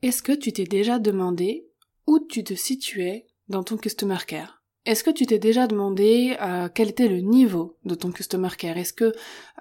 [0.00, 1.66] Est-ce que tu t'es déjà demandé
[2.06, 4.62] où tu te situais dans ton customer care?
[4.84, 8.78] Est-ce que tu t'es déjà demandé euh, quel était le niveau de ton customer care?
[8.78, 9.12] Est-ce que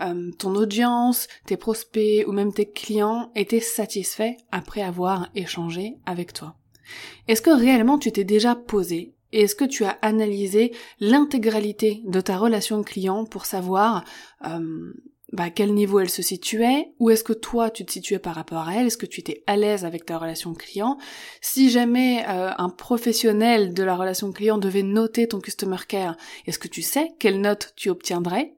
[0.01, 6.33] euh, ton audience, tes prospects ou même tes clients étaient satisfaits après avoir échangé avec
[6.33, 6.55] toi?
[7.27, 9.15] Est-ce que réellement tu t'es déjà posé?
[9.31, 14.05] Et est-ce que tu as analysé l'intégralité de ta relation client pour savoir
[14.45, 14.93] euh,
[15.33, 18.67] bah, quel niveau elle se situait, où est-ce que toi tu te situais par rapport
[18.67, 20.97] à elle, est-ce que tu étais à l'aise avec ta relation client?
[21.41, 26.59] Si jamais euh, un professionnel de la relation client devait noter ton customer care, est-ce
[26.59, 28.53] que tu sais quelle note tu obtiendrais?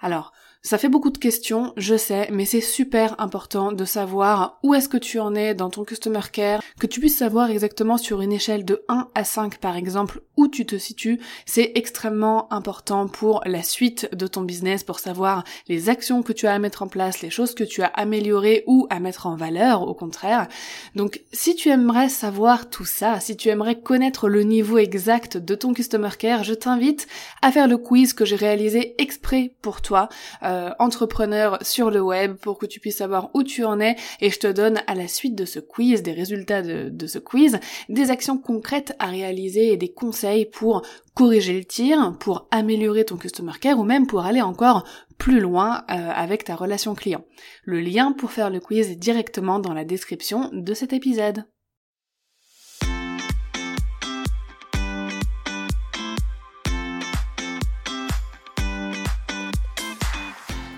[0.00, 0.32] Alors,
[0.66, 4.88] ça fait beaucoup de questions, je sais, mais c'est super important de savoir où est-ce
[4.88, 8.32] que tu en es dans ton customer care, que tu puisses savoir exactement sur une
[8.32, 11.18] échelle de 1 à 5 par exemple où tu te situes.
[11.46, 16.46] C'est extrêmement important pour la suite de ton business, pour savoir les actions que tu
[16.46, 19.36] as à mettre en place, les choses que tu as améliorées ou à mettre en
[19.36, 20.48] valeur, au contraire.
[20.94, 25.54] Donc si tu aimerais savoir tout ça, si tu aimerais connaître le niveau exact de
[25.54, 27.06] ton customer care, je t'invite
[27.40, 30.08] à faire le quiz que j'ai réalisé exprès pour toi.
[30.42, 34.30] Euh, entrepreneur sur le web pour que tu puisses savoir où tu en es et
[34.30, 38.10] je te donne à la suite de ce quiz, des résultats de, ce quiz, des
[38.10, 40.82] actions concrètes à réaliser et des conseils pour
[41.14, 44.84] corriger le tir, pour améliorer ton customer care ou même pour aller encore
[45.18, 47.24] plus loin euh, avec ta relation client.
[47.62, 51.44] Le lien pour faire le quiz est directement dans la description de cet épisode.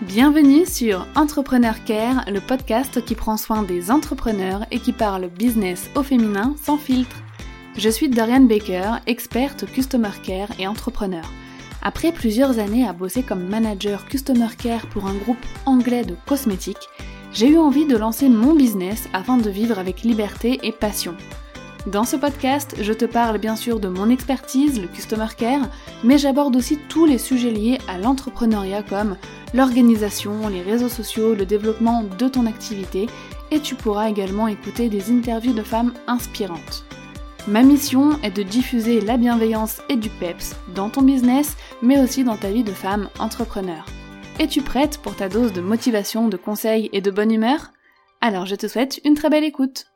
[0.03, 5.91] Bienvenue sur Entrepreneur Care, le podcast qui prend soin des entrepreneurs et qui parle business
[5.95, 7.26] au féminin sans filtre.
[7.79, 11.25] Je suis Dorian Baker, experte Customer Care et entrepreneur.
[11.83, 16.89] Après plusieurs années à bosser comme manager Customer Care pour un groupe anglais de cosmétiques,
[17.35, 21.15] j'ai eu envie de lancer mon business afin de vivre avec liberté et passion.
[21.87, 25.69] Dans ce podcast, je te parle bien sûr de mon expertise, le Customer Care,
[26.03, 29.19] mais j'aborde aussi tous les sujets liés à l'entrepreneuriat comme
[29.53, 33.06] l'organisation, les réseaux sociaux, le développement de ton activité
[33.50, 36.87] et tu pourras également écouter des interviews de femmes inspirantes.
[37.49, 42.25] Ma mission est de diffuser la bienveillance et du PEPS dans ton business, mais aussi
[42.25, 43.87] dans ta vie de femme entrepreneur.
[44.41, 47.71] Es-tu prête pour ta dose de motivation, de conseils et de bonne humeur?
[48.21, 49.87] Alors je te souhaite une très belle écoute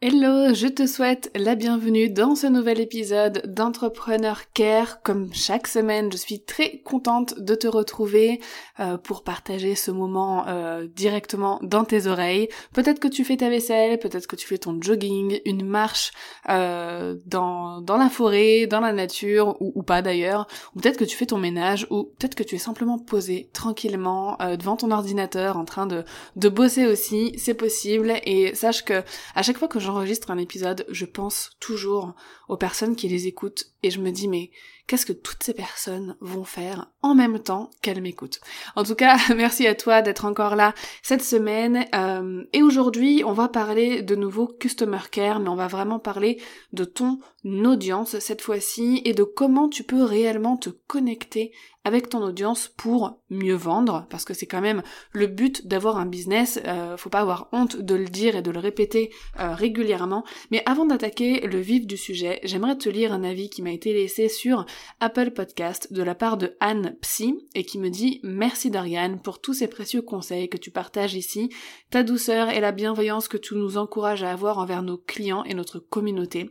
[0.00, 5.02] Hello, je te souhaite la bienvenue dans ce nouvel épisode d'Entrepreneur Care.
[5.02, 8.40] Comme chaque semaine, je suis très contente de te retrouver
[8.78, 12.48] euh, pour partager ce moment euh, directement dans tes oreilles.
[12.72, 16.12] Peut-être que tu fais ta vaisselle, peut-être que tu fais ton jogging, une marche
[16.48, 21.04] euh, dans, dans la forêt, dans la nature, ou, ou pas d'ailleurs, ou peut-être que
[21.04, 25.56] tu fais ton ménage, ou peut-être que tu es simplement posé tranquillement devant ton ordinateur
[25.56, 26.04] en train de,
[26.36, 29.02] de bosser aussi, c'est possible, et sache que
[29.34, 32.14] à chaque fois que je j'enregistre un épisode, je pense toujours
[32.48, 34.50] aux personnes qui les écoutent et je me dis mais
[34.86, 38.40] qu'est-ce que toutes ces personnes vont faire en même temps qu'elles m'écoutent?
[38.76, 41.86] En tout cas, merci à toi d'être encore là cette semaine.
[41.94, 46.38] Euh, et aujourd'hui, on va parler de nouveau Customer Care, mais on va vraiment parler
[46.74, 51.50] de ton audience cette fois-ci et de comment tu peux réellement te connecter
[51.88, 54.82] avec ton audience pour mieux vendre, parce que c'est quand même
[55.12, 58.50] le but d'avoir un business, euh, faut pas avoir honte de le dire et de
[58.50, 59.10] le répéter
[59.40, 60.24] euh, régulièrement.
[60.50, 63.92] Mais avant d'attaquer le vif du sujet, j'aimerais te lire un avis qui m'a été
[63.92, 64.66] laissé sur
[65.00, 69.40] Apple Podcast de la part de Anne Psy et qui me dit merci Dorian pour
[69.40, 71.48] tous ces précieux conseils que tu partages ici,
[71.90, 75.54] ta douceur et la bienveillance que tu nous encourages à avoir envers nos clients et
[75.54, 76.50] notre communauté.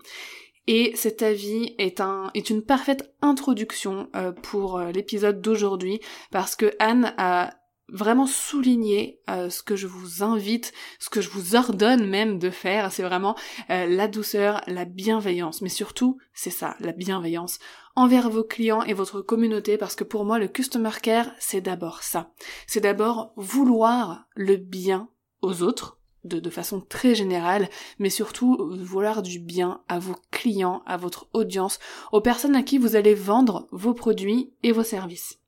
[0.68, 6.58] Et cet avis est, un, est une parfaite introduction euh, pour euh, l'épisode d'aujourd'hui parce
[6.58, 7.54] que Anne a
[7.90, 12.50] vraiment souligné euh, ce que je vous invite, ce que je vous ordonne même de
[12.50, 13.38] faire, c'est vraiment
[13.70, 17.60] la douceur, la bienveillance, mais surtout c'est ça, la bienveillance
[17.96, 22.04] envers vos clients et votre communauté parce que pour moi le customer care c'est d'abord
[22.04, 22.34] ça,
[22.68, 25.10] c'est d'abord vouloir le bien
[25.42, 25.97] aux autres,
[26.28, 27.70] de, façon très générale,
[28.00, 31.80] mais surtout vouloir du bien à vos clients, à votre audience,
[32.12, 35.40] aux personnes à qui vous allez vendre vos produits et vos services.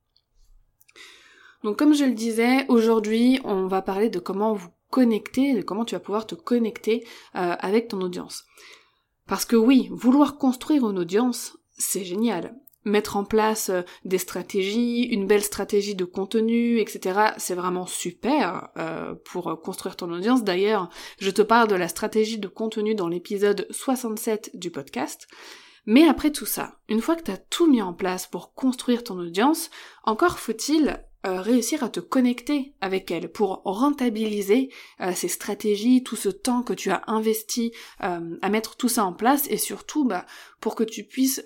[1.64, 5.86] Donc comme je le disais, aujourd'hui on va parler de comment vous connecter, de comment
[5.86, 7.06] tu vas pouvoir te connecter
[7.36, 8.46] euh, avec ton audience.
[9.28, 12.56] Parce que oui, vouloir construire une audience, c'est génial
[12.86, 17.31] mettre en place euh, des stratégies, une belle stratégie de contenu, etc.
[17.38, 20.44] C'est vraiment super euh, pour construire ton audience.
[20.44, 20.90] D'ailleurs,
[21.20, 25.28] je te parle de la stratégie de contenu dans l'épisode 67 du podcast.
[25.86, 29.04] Mais après tout ça, une fois que tu as tout mis en place pour construire
[29.04, 29.70] ton audience,
[30.04, 34.69] encore faut-il euh, réussir à te connecter avec elle, pour rentabiliser
[35.01, 37.74] euh, ces stratégies, tout ce temps que tu as investi
[38.04, 40.25] euh, à mettre tout ça en place, et surtout bah,
[40.62, 41.42] pour que tu puisses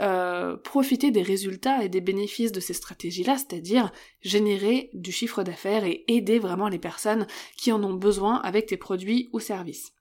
[0.63, 3.91] profiter des résultats et des bénéfices de ces stratégies-là, c'est-à-dire
[4.21, 7.27] générer du chiffre d'affaires et aider vraiment les personnes
[7.57, 9.91] qui en ont besoin avec tes produits ou services.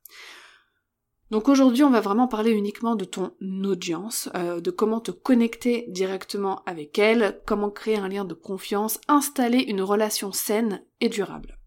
[1.32, 3.32] Donc aujourd'hui, on va vraiment parler uniquement de ton
[3.64, 9.00] audience, euh, de comment te connecter directement avec elle, comment créer un lien de confiance,
[9.08, 11.58] installer une relation saine et durable.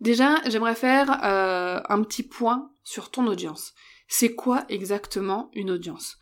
[0.00, 3.72] Déjà, j'aimerais faire euh, un petit point sur ton audience.
[4.08, 6.18] C'est quoi exactement une audience?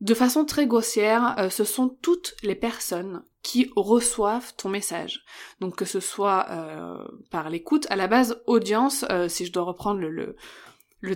[0.00, 5.24] De façon très grossière, euh, ce sont toutes les personnes qui reçoivent ton message.
[5.58, 6.46] Donc que ce soit
[7.30, 10.36] par l'écoute, à la base audience, si je dois reprendre le, le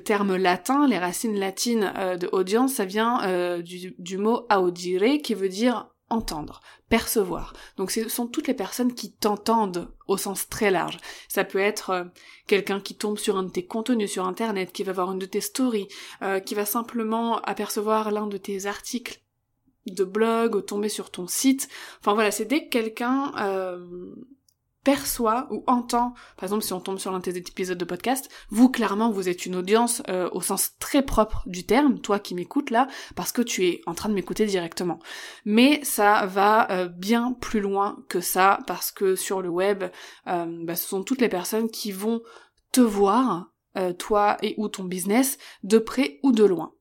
[0.00, 5.34] terme latin, les racines latines euh, de audience, ça vient euh, du, mot audire qui
[5.34, 7.52] veut dire entendre, percevoir.
[7.76, 10.98] Donc ce sont toutes les personnes qui t'entendent au sens très large.
[11.28, 12.04] Ça peut être euh,
[12.46, 15.26] quelqu'un qui tombe sur un de tes contenus sur internet, qui va voir une de
[15.26, 15.88] tes stories,
[16.44, 19.22] qui va simplement apercevoir l'un de tes articles
[19.86, 21.68] de blog ou tomber sur ton site.
[22.00, 23.32] Enfin voilà, c'est dès que quelqu'un
[24.84, 28.70] perçoit ou entend, par exemple si on tombe sur l'un de épisodes de podcast, vous
[28.70, 32.70] clairement vous êtes une audience euh, au sens très propre du terme, toi qui m'écoutes
[32.70, 34.98] là, parce que tu es en train de m'écouter directement.
[35.44, 39.84] Mais ça va euh, bien plus loin que ça, parce que sur le web,
[40.26, 42.22] euh, bah, ce sont toutes les personnes qui vont
[42.72, 43.49] te voir,
[43.98, 46.72] toi et ou ton business, de près ou de loin.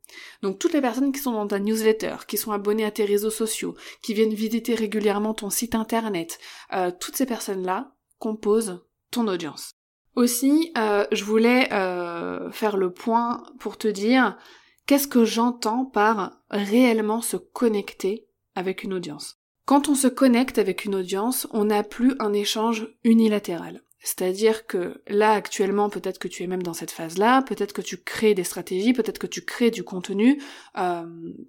[0.42, 3.30] Donc toutes les personnes qui sont dans ta newsletter, qui sont abonnées à tes réseaux
[3.30, 6.40] sociaux, qui viennent visiter régulièrement ton site internet,
[6.74, 9.72] euh, toutes ces personnes-là composent ton audience.
[10.16, 14.38] Aussi, euh, je voulais euh, faire le point pour te dire
[14.86, 19.38] qu'est-ce que j'entends par réellement se connecter avec une audience?
[19.66, 23.84] Quand on se connecte avec une audience, on n'a plus un échange unilatéral.
[24.01, 27.98] C'est-à-dire que là actuellement, peut-être que tu es même dans cette phase-là, peut-être que tu
[27.98, 30.42] crées des stratégies, peut-être que tu crées du contenu
[30.78, 31.06] euh,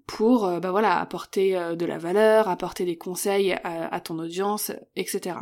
[0.07, 4.73] pour, euh, bah voilà, apporter euh, de la valeur, apporter des conseils à, ton audience,
[4.97, 5.37] etc.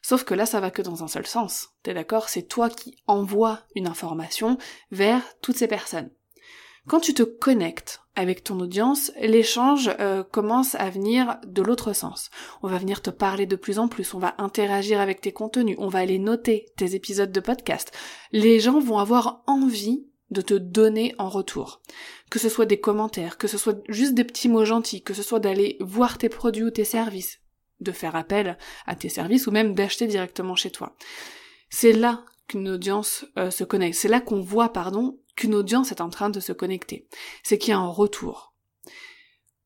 [0.00, 1.70] Sauf que là, ça va que dans un seul sens.
[1.82, 2.28] T'es d'accord?
[2.28, 4.56] C'est toi qui envoies une information
[4.90, 6.10] vers toutes ces personnes.
[6.88, 12.30] Quand tu te connectes avec ton audience, l'échange euh, commence à venir de l'autre sens.
[12.62, 15.76] On va venir te parler de plus en plus, on va interagir avec tes contenus,
[15.78, 17.92] on va aller noter tes épisodes de podcast.
[18.32, 21.82] Les gens vont avoir envie de te donner en retour.
[22.30, 25.22] Que ce soit des commentaires, que ce soit juste des petits mots gentils, que ce
[25.22, 27.40] soit d'aller voir tes produits ou tes services,
[27.80, 28.56] de faire appel
[28.86, 30.96] à tes services ou même d'acheter directement chez toi.
[31.68, 33.98] C'est là qu'une audience euh, se connecte.
[33.98, 37.06] C'est là qu'on voit, pardon, qu'une audience est en train de se connecter.
[37.42, 38.52] C'est qu'il y a un retour.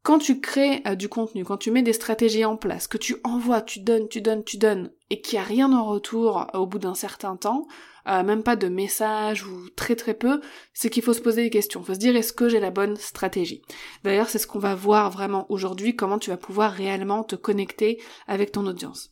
[0.03, 3.17] Quand tu crées euh, du contenu, quand tu mets des stratégies en place, que tu
[3.25, 6.59] envoies, tu donnes, tu donnes, tu donnes, et qu'il n'y a rien en retour euh,
[6.59, 7.67] au bout d'un certain temps,
[8.09, 10.41] euh, même pas de message ou très très peu,
[10.75, 11.81] c'est qu'il faut se poser des questions.
[11.81, 13.63] Il faut se dire est-ce que j'ai la bonne stratégie?
[14.03, 18.03] D'ailleurs, c'est ce qu'on va voir vraiment aujourd'hui, comment tu vas pouvoir réellement te connecter
[18.27, 19.11] avec ton audience.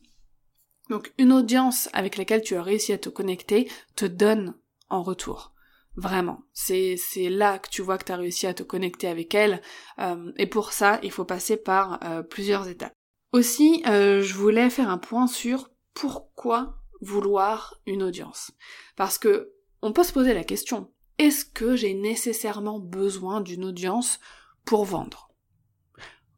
[0.88, 4.54] Donc une audience avec laquelle tu as réussi à te connecter te donne
[4.88, 5.52] en retour.
[6.00, 6.96] Vraiment, c'est
[7.28, 9.60] là que tu vois que tu as réussi à te connecter avec elle.
[9.98, 12.94] Euh, et pour ça, il faut passer par euh, plusieurs étapes.
[13.32, 18.50] Aussi, euh, je voulais faire un point sur pourquoi vouloir une audience.
[18.96, 19.52] Parce que
[19.82, 24.20] on peut se poser la question est-ce que j'ai nécessairement besoin d'une audience
[24.64, 25.29] pour vendre?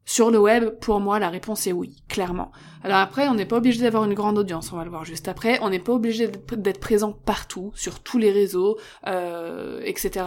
[0.05, 2.51] Sur le web, pour moi, la réponse est oui, clairement.
[2.83, 5.27] Alors après, on n'est pas obligé d'avoir une grande audience, on va le voir juste
[5.27, 5.59] après.
[5.61, 10.25] On n'est pas obligé d'être présent partout, sur tous les réseaux, euh, etc.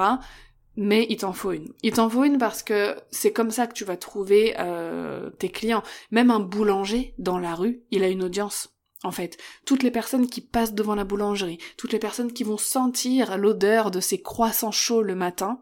[0.76, 1.72] Mais il t'en faut une.
[1.82, 5.50] Il t'en faut une parce que c'est comme ça que tu vas trouver euh, tes
[5.50, 5.82] clients.
[6.10, 8.70] Même un boulanger dans la rue, il a une audience.
[9.04, 12.56] En fait, toutes les personnes qui passent devant la boulangerie, toutes les personnes qui vont
[12.56, 15.60] sentir l'odeur de ces croissants chauds le matin,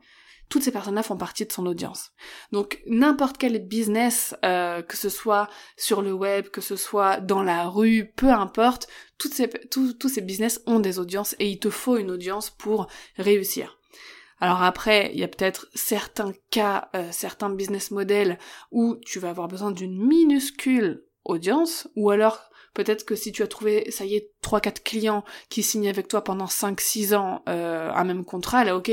[0.49, 2.13] toutes ces personnes-là font partie de son audience.
[2.53, 7.43] Donc n'importe quel business, euh, que ce soit sur le web, que ce soit dans
[7.43, 11.71] la rue, peu importe, toutes ces, tous ces business ont des audiences et il te
[11.71, 13.79] faut une audience pour réussir.
[14.41, 18.39] Alors après, il y a peut-être certains cas, euh, certains business models
[18.73, 23.47] où tu vas avoir besoin d'une minuscule audience, ou alors peut-être que si tu as
[23.47, 28.05] trouvé, ça y est, 3-4 clients qui signent avec toi pendant 5-6 ans euh, un
[28.05, 28.91] même contrat, là ok,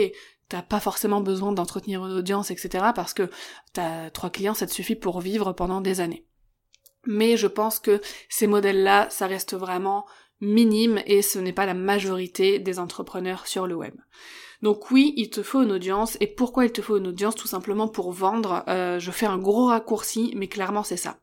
[0.51, 2.88] t'as pas forcément besoin d'entretenir une audience, etc.
[2.93, 3.29] parce que
[3.72, 6.25] t'as trois clients, ça te suffit pour vivre pendant des années.
[7.05, 10.05] Mais je pense que ces modèles-là, ça reste vraiment
[10.41, 13.96] minime et ce n'est pas la majorité des entrepreneurs sur le web.
[14.62, 16.17] Donc oui, il te faut une audience.
[16.20, 17.36] Et pourquoi il te faut une audience?
[17.36, 18.63] Tout simplement pour vendre.
[18.67, 21.20] Euh, je fais un gros raccourci, mais clairement c'est ça.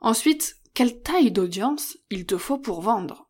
[0.00, 3.28] Ensuite, quelle taille d'audience il te faut pour vendre?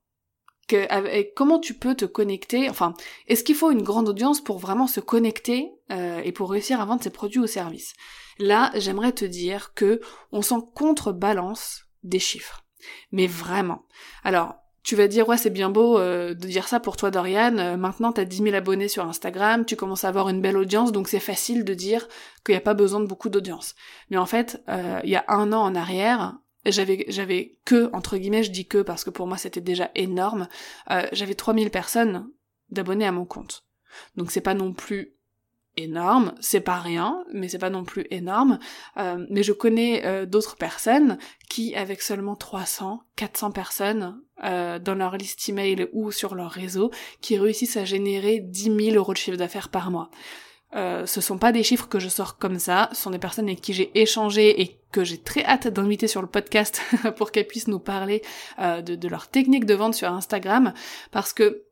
[1.34, 2.94] Comment tu peux te connecter, enfin,
[3.28, 6.84] est-ce qu'il faut une grande audience pour vraiment se connecter euh, et pour réussir à
[6.84, 7.94] vendre ses produits ou services?
[8.38, 10.00] Là, j'aimerais te dire que
[10.30, 12.64] on s'en contrebalance des chiffres.
[13.12, 13.86] Mais vraiment.
[14.24, 17.56] Alors, tu vas dire ouais c'est bien beau euh, de dire ça pour toi Dorian,
[17.58, 20.90] euh, maintenant t'as 10 000 abonnés sur Instagram, tu commences à avoir une belle audience
[20.90, 22.08] donc c'est facile de dire
[22.44, 23.76] qu'il n'y a pas besoin de beaucoup d'audience.
[24.10, 24.60] Mais en fait,
[25.04, 26.34] il y a un an en arrière,
[26.66, 30.48] j'avais j'avais que entre guillemets je dis que parce que pour moi c'était déjà énorme
[30.90, 32.28] euh, j'avais 3000 personnes
[32.70, 33.64] d'abonnés à mon compte.
[34.16, 35.14] Donc c'est pas non plus
[35.76, 38.58] énorme c'est pas rien mais c'est pas non plus énorme.
[38.96, 44.94] Euh, mais je connais euh, d'autres personnes qui avec seulement 300 400 personnes euh, dans
[44.94, 46.90] leur liste email ou sur leur réseau
[47.20, 50.10] qui réussissent à générer 10 000 euros de chiffre d'affaires par mois.
[50.74, 53.46] Euh, ce sont pas des chiffres que je sors comme ça, ce sont des personnes
[53.46, 56.80] avec qui j'ai échangé et que j'ai très hâte d'inviter sur le podcast
[57.16, 58.22] pour qu'elles puissent nous parler
[58.58, 60.74] euh, de, leur technique de vente sur Instagram,
[61.10, 61.64] parce que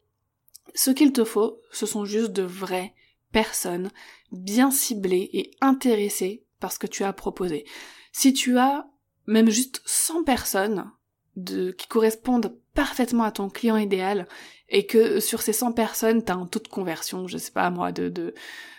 [0.75, 2.95] ce qu'il te faut, ce sont juste de vraies
[3.31, 3.91] personnes
[4.33, 7.65] bien ciblées et intéressées par ce que tu as proposé.
[8.13, 8.87] Si tu as
[9.27, 10.91] même juste 100 personnes
[11.37, 14.27] de, qui correspondent parfaitement à ton client idéal
[14.69, 17.71] et que sur ces 100 personnes, tu as un taux de conversion, je sais pas
[17.71, 18.35] moi, de, de,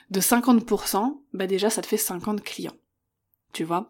[0.09, 2.75] de 50%, bah déjà ça te fait 50 clients.
[3.53, 3.87] Tu vois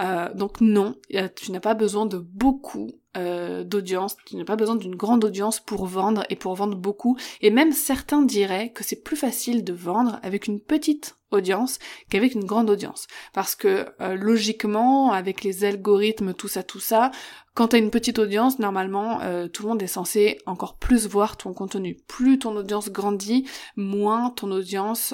[0.00, 0.94] euh, Donc non,
[1.34, 5.60] tu n'as pas besoin de beaucoup euh, d'audience, tu n'as pas besoin d'une grande audience
[5.60, 7.16] pour vendre et pour vendre beaucoup.
[7.40, 11.78] Et même certains diraient que c'est plus facile de vendre avec une petite audience
[12.10, 13.06] qu'avec une grande audience.
[13.32, 17.10] Parce que euh, logiquement, avec les algorithmes, tout ça, tout ça,
[17.54, 19.18] quand t'as une petite audience, normalement,
[19.52, 21.96] tout le monde est censé encore plus voir ton contenu.
[22.06, 25.12] Plus ton audience grandit, moins ton audience,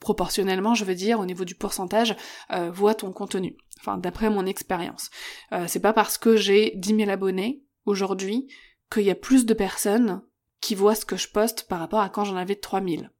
[0.00, 2.16] proportionnellement, je veux dire, au niveau du pourcentage,
[2.72, 3.56] voit ton contenu.
[3.80, 5.10] Enfin, d'après mon expérience.
[5.66, 8.48] c'est pas parce que j'ai 10 000 abonnés aujourd'hui
[8.92, 10.22] qu'il y a plus de personnes
[10.60, 13.10] qui voient ce que je poste par rapport à quand j'en avais 3000.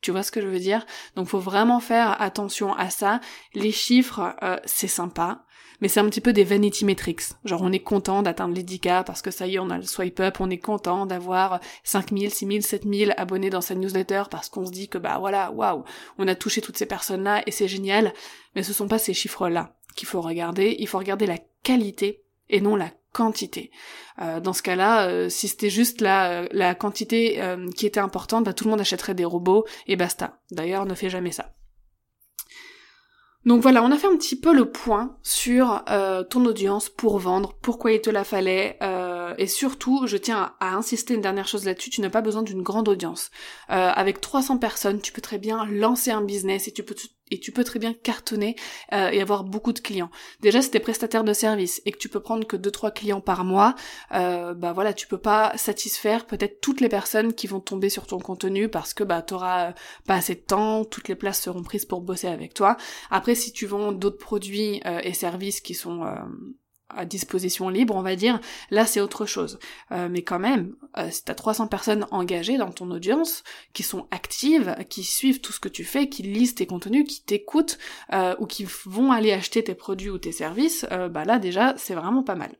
[0.00, 0.86] Tu vois ce que je veux dire?
[1.16, 3.20] Donc faut vraiment faire attention à ça.
[3.54, 5.44] Les chiffres, euh, c'est sympa,
[5.80, 7.22] mais c'est un petit peu des vanity metrics.
[7.44, 9.82] Genre on est content d'atteindre les 10K parce que ça y est, on a le
[9.82, 14.66] swipe up, on est content d'avoir 5000, 6000, 7000 abonnés dans sa newsletter parce qu'on
[14.66, 15.84] se dit que bah voilà, waouh,
[16.18, 18.12] on a touché toutes ces personnes-là et c'est génial.
[18.54, 22.60] Mais ce sont pas ces chiffres-là qu'il faut regarder, il faut regarder la qualité et
[22.60, 23.70] non la quantité.
[24.20, 28.44] Euh, dans ce cas-là, euh, si c'était juste la, la quantité euh, qui était importante,
[28.44, 30.40] bah, tout le monde achèterait des robots et basta.
[30.50, 31.52] D'ailleurs, ne fait jamais ça.
[33.44, 35.82] Donc voilà, on a fait un petit peu le point sur
[36.28, 38.76] ton audience pour vendre, pourquoi il te la fallait,
[39.36, 42.62] et surtout, je tiens à, insister une dernière chose là-dessus, tu n'as pas besoin d'une
[42.62, 43.30] grande audience.
[43.68, 47.94] avec 300 personnes, tu peux très bien lancer un business et tu peux très bien
[47.94, 48.56] cartonner
[48.92, 50.10] euh, et avoir beaucoup de clients.
[50.40, 53.44] Déjà, si t'es prestataire de service et que tu peux prendre que 2-3 clients par
[53.44, 53.74] mois,
[54.12, 58.06] euh, bah voilà, tu peux pas satisfaire peut-être toutes les personnes qui vont tomber sur
[58.06, 59.74] ton contenu parce que bah t'auras
[60.06, 62.76] pas assez de temps, toutes les places seront prises pour bosser avec toi.
[63.10, 66.04] Après, si tu vends d'autres produits euh, et services qui sont
[66.90, 68.40] à disposition libre, on va dire,
[68.70, 69.58] là c'est autre chose.
[69.92, 73.42] Euh, mais quand même, euh, si t'as 300 personnes engagées dans ton audience,
[73.72, 77.22] qui sont actives, qui suivent tout ce que tu fais, qui lisent tes contenus, qui
[77.22, 77.78] t'écoutent,
[78.12, 81.94] euh, ou qui vont aller acheter tes produits ou tes services, bah là déjà c'est
[81.94, 82.56] vraiment pas mal.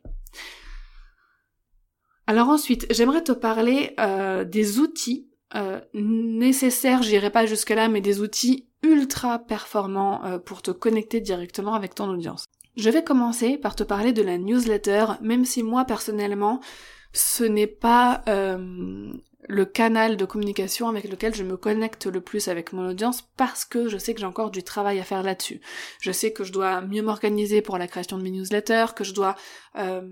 [2.26, 3.94] Alors ensuite, j'aimerais te parler
[4.46, 5.28] des outils
[5.94, 11.94] nécessaires, j'irai pas jusque là, mais des outils ultra performants pour te connecter directement avec
[11.94, 12.44] ton audience.
[12.78, 16.60] Je vais commencer par te parler de la newsletter, même si moi personnellement,
[17.12, 19.12] ce n'est pas euh,
[19.48, 23.64] le canal de communication avec lequel je me connecte le plus avec mon audience parce
[23.64, 25.60] que je sais que j'ai encore du travail à faire là-dessus.
[26.00, 29.12] Je sais que je dois mieux m'organiser pour la création de mes newsletters, que je
[29.12, 29.34] dois
[29.76, 30.02] euh,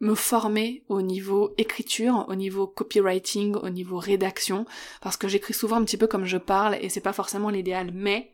[0.00, 4.64] me former au niveau écriture, au niveau copywriting, au niveau rédaction,
[5.02, 7.90] parce que j'écris souvent un petit peu comme je parle et c'est pas forcément l'idéal,
[7.92, 8.32] mais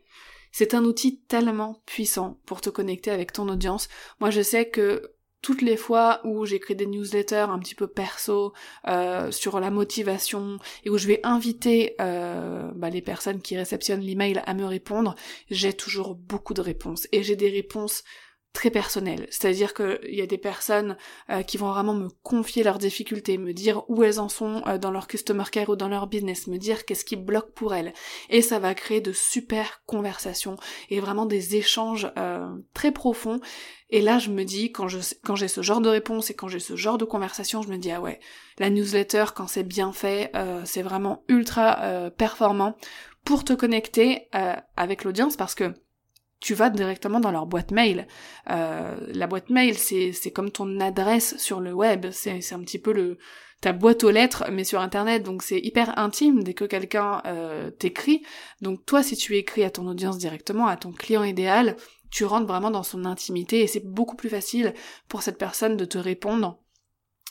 [0.57, 3.89] c'est un outil tellement puissant pour te connecter avec ton audience.
[4.21, 8.53] Moi, je sais que toutes les fois où j'écris des newsletters un petit peu perso
[8.87, 13.99] euh, sur la motivation et où je vais inviter euh, bah, les personnes qui réceptionnent
[13.99, 15.15] l'email à me répondre,
[15.51, 18.05] j'ai toujours beaucoup de réponses et j'ai des réponses
[18.55, 19.27] très personnel.
[19.29, 20.97] C'est-à-dire qu'il y a des personnes
[21.29, 24.79] euh, qui vont vraiment me confier leurs difficultés, me dire où elles en sont euh,
[24.79, 27.93] dans leur customer care ou dans leur business, me dire qu'est-ce qui bloque pour elles.
[28.29, 30.55] Et ça va créer de super conversations
[30.89, 33.39] et vraiment des échanges euh, très profonds.
[33.91, 36.47] Et là, je me dis, quand je quand j'ai ce genre de réponse et quand
[36.47, 38.19] j'ai ce genre de conversation, je me dis ah ouais,
[38.57, 40.31] la newsletter quand c'est bien fait,
[40.63, 42.75] c'est vraiment ultra performant
[43.25, 44.27] pour te connecter
[44.75, 45.71] avec l'audience parce que
[46.39, 48.07] tu vas directement dans leur boîte mail.
[48.49, 52.79] Euh, la boîte mail, c'est, comme ton adresse sur le web, c'est, c'est un petit
[52.79, 53.17] peu le
[53.61, 57.71] ta boîte aux lettres, mais sur Internet, donc c'est hyper intime dès que quelqu'un euh,
[57.71, 58.21] t'écrit.
[58.61, 61.75] Donc toi, si tu écris à ton audience directement, à ton client idéal,
[62.11, 64.73] tu rentres vraiment dans son intimité et c'est beaucoup plus facile
[65.07, 66.59] pour cette personne de te répondre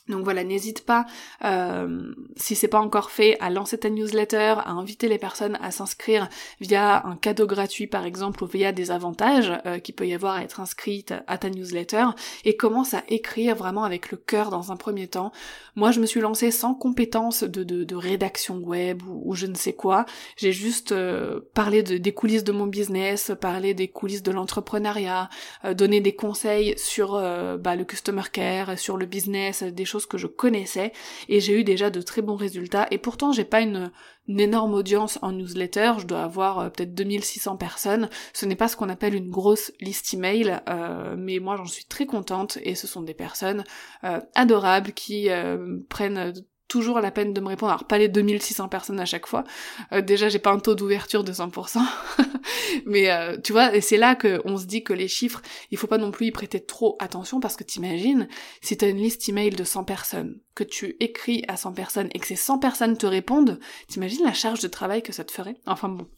[0.08, 1.06] donc voilà, n'hésite pas,
[1.44, 5.70] euh, si c'est pas encore fait, à lancer ta newsletter, à inviter les personnes à
[5.70, 6.28] s'inscrire
[6.60, 10.34] via un cadeau gratuit par exemple ou via des avantages euh, qu'il peut y avoir
[10.34, 12.04] à être inscrite à ta newsletter
[12.44, 15.32] et commence à écrire vraiment avec le cœur dans un premier temps.
[15.74, 19.72] Moi je me suis lancée sans compétences de, de, rédaction web ou, je ne sais
[19.72, 20.04] quoi,
[20.36, 25.30] j'ai juste euh, parlé de, des coulisses de mon business, parlé des coulisses de l'entrepreneuriat,
[25.64, 30.18] euh, donné des conseils sur bah, le customer care, sur le business, des choses que
[30.18, 30.92] je connaissais
[31.28, 32.86] et j'ai eu déjà de très bons résultats.
[32.90, 33.90] Et pourtant j'ai pas une,
[34.26, 38.76] énorme audience en newsletter, je dois avoir euh, peut-être 2600 personnes, ce n'est pas ce
[38.76, 42.58] qu'on appelle une grosse liste email, euh, mais moi j'en suis très contente.
[42.62, 43.64] Et ce sont des personnes
[44.04, 45.28] euh, adorables qui
[45.88, 46.32] prennent
[46.68, 47.72] toujours la peine de me répondre.
[47.72, 49.44] Alors pas les 2600 personnes à chaque fois.
[49.92, 51.80] Euh, déjà j'ai pas un taux d'ouverture de 100%.
[52.86, 55.86] Mais euh, tu vois, et c'est là qu'on se dit que les chiffres, il faut
[55.86, 58.28] pas non plus y prêter trop attention parce que t'imagines,
[58.60, 62.18] si t'as une liste email de 100 personnes, que tu écris à 100 personnes et
[62.18, 65.56] que ces 100 personnes te répondent, t'imagines la charge de travail que ça te ferait?
[65.66, 66.08] Enfin bon,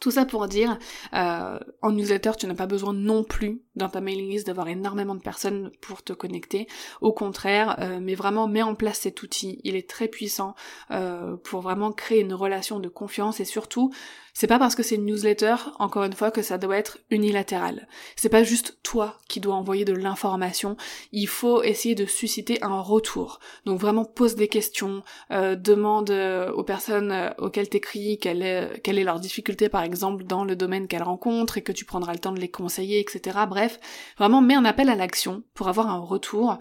[0.00, 0.78] tout ça pour dire,
[1.14, 5.14] euh, en newsletter, tu n'as pas besoin non plus dans ta mailing list d'avoir énormément
[5.14, 6.66] de personnes pour te connecter.
[7.00, 9.60] Au contraire, euh, mais vraiment mets en place cet outil.
[9.64, 10.54] Il est très puissant
[10.90, 13.92] euh, pour vraiment créer une relation de confiance et surtout
[14.38, 17.88] c'est pas parce que c'est une newsletter, encore une fois, que ça doit être unilatéral.
[18.14, 20.76] C'est pas juste toi qui dois envoyer de l'information.
[21.10, 23.40] Il faut essayer de susciter un retour.
[23.66, 25.02] Donc vraiment pose des questions,
[25.32, 29.82] euh, demande euh, aux personnes euh, auxquelles t'écris quelle est, quelle est leur difficulté par
[29.88, 33.00] exemple dans le domaine qu'elles rencontrent et que tu prendras le temps de les conseiller,
[33.00, 33.40] etc.
[33.48, 33.80] Bref,
[34.16, 36.58] vraiment mets un appel à l'action pour avoir un retour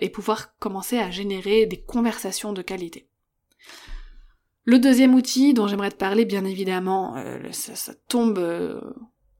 [0.00, 3.08] et pouvoir commencer à générer des conversations de qualité.
[4.66, 8.80] Le deuxième outil dont j'aimerais te parler, bien évidemment, euh, ça, tombe, euh,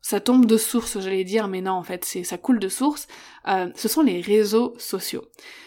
[0.06, 3.08] ça tombe de source, j'allais dire, mais non, en fait, c'est ça coule de source.
[3.48, 5.24] Euh, ce sont les réseaux sociaux,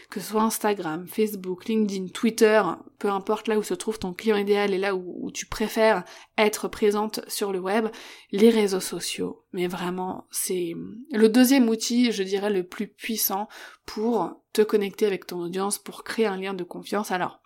[0.10, 2.63] que ce soit Instagram, Facebook, LinkedIn, Twitter,
[2.99, 6.06] peu importe là où se trouve ton client idéal et là où, où tu préfères
[6.38, 7.89] être présente sur le web,
[8.32, 9.43] les réseaux sociaux.
[9.52, 10.73] Mais vraiment, c'est
[11.12, 13.49] le deuxième outil, je dirais, le plus puissant
[13.86, 17.12] pour te connecter avec ton audience, pour créer un lien de confiance.
[17.12, 17.41] Alors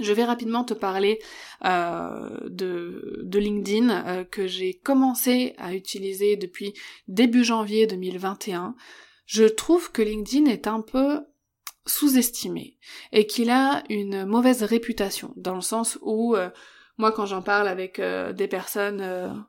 [0.00, 1.20] je vais rapidement te parler
[1.64, 6.72] euh, de, de, LinkedIn euh, que j'ai commencé à utiliser depuis
[7.08, 8.74] début janvier 2021.
[9.26, 11.20] Je trouve que LinkedIn est un peu
[11.86, 12.78] sous-estimé
[13.12, 16.48] et qu'il a une mauvaise réputation dans le sens où euh,
[16.96, 19.44] moi quand j'en parle avec des personnes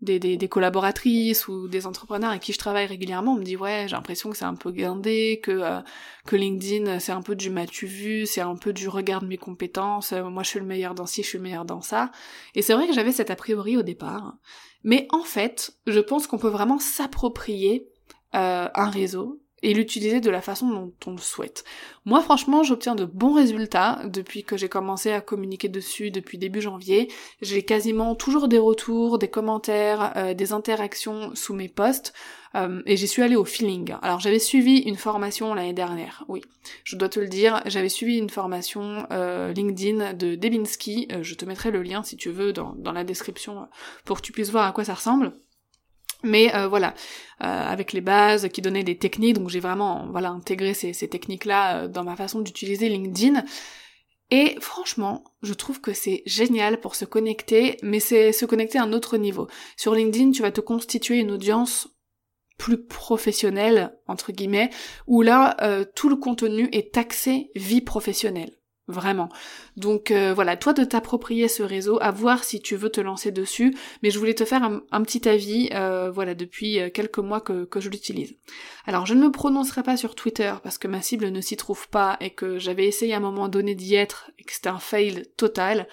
[0.00, 3.86] des, des, collaboratrices ou des entrepreneurs avec qui je travaille régulièrement, on me dit ouais
[3.88, 5.80] j'ai l'impression que c'est un peu guindé, que euh,
[6.26, 10.12] que LinkedIn c'est un peu du m'as-tu vu, c'est un peu du regarde mes compétences,
[10.12, 12.10] euh, moi je suis le meilleur dans ci, je suis le meilleur dans ça.
[12.54, 14.36] Et c'est vrai que j'avais cet a priori au départ,
[14.82, 17.88] mais en fait je pense qu'on peut vraiment s'approprier
[18.34, 21.64] euh, un réseau et l'utiliser de la façon dont on le souhaite.
[22.04, 26.60] Moi franchement j'obtiens de bons résultats depuis que j'ai commencé à communiquer dessus depuis début
[26.60, 27.10] janvier.
[27.40, 32.12] J'ai quasiment toujours des retours, des commentaires, euh, des interactions sous mes posts.
[32.54, 33.94] Euh, et j'y suis allée au feeling.
[34.02, 36.40] Alors j'avais suivi une formation l'année dernière, oui,
[36.84, 41.44] je dois te le dire, j'avais suivi une formation euh, LinkedIn de Debinski, je te
[41.46, 43.66] mettrai le lien si tu veux dans, dans la description
[44.04, 45.32] pour que tu puisses voir à quoi ça ressemble.
[46.24, 46.94] Mais euh, voilà,
[47.42, 51.84] euh, avec les bases qui donnaient des techniques, donc j'ai vraiment voilà intégré ces, techniques-là
[51.84, 53.44] euh, dans ma façon d'utiliser LinkedIn.
[54.30, 58.82] Et franchement, je trouve que c'est génial pour se connecter, mais c'est se connecter à
[58.82, 59.48] un autre niveau.
[59.76, 61.88] Sur LinkedIn, tu vas te constituer une audience
[62.56, 64.70] plus professionnelle, entre guillemets,
[65.06, 68.52] où là, tout le contenu est axé vie professionnelle.
[68.86, 69.30] Vraiment.
[69.78, 73.30] Donc euh, voilà, toi de t'approprier ce réseau, à voir si tu veux te lancer
[73.30, 77.40] dessus, mais je voulais te faire un, petit avis, euh, voilà, depuis euh, quelques mois
[77.40, 78.34] que, que je l'utilise.
[78.84, 81.88] Alors je ne me prononcerai pas sur Twitter parce que ma cible ne s'y trouve
[81.88, 84.78] pas et que j'avais essayé à un moment donné d'y être et que c'était un
[84.78, 85.88] fail total.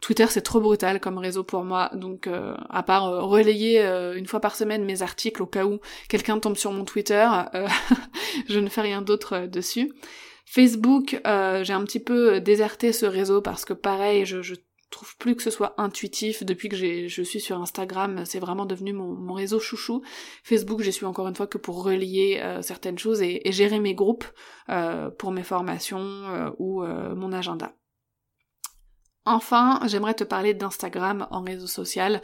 [0.00, 2.28] Twitter c'est trop brutal comme réseau pour moi, donc
[2.70, 3.80] à part relayer
[4.16, 5.78] une fois par semaine mes articles au cas où
[6.08, 7.28] quelqu'un tombe sur mon Twitter,
[8.48, 9.92] je ne fais rien d'autre dessus.
[10.44, 14.54] Facebook, euh, j'ai un petit peu déserté ce réseau parce que pareil, je, je
[14.90, 16.44] trouve plus que ce soit intuitif.
[16.44, 20.02] Depuis que je suis sur Instagram, c'est vraiment devenu mon, réseau chouchou.
[20.44, 23.94] Facebook, j'y suis encore une fois que pour relier euh, certaines choses et, gérer mes
[23.94, 24.26] groupes
[24.68, 27.74] euh, pour mes formations ou mon agenda.
[29.24, 32.20] Enfin, j'aimerais te parler d'Instagram en réseau social,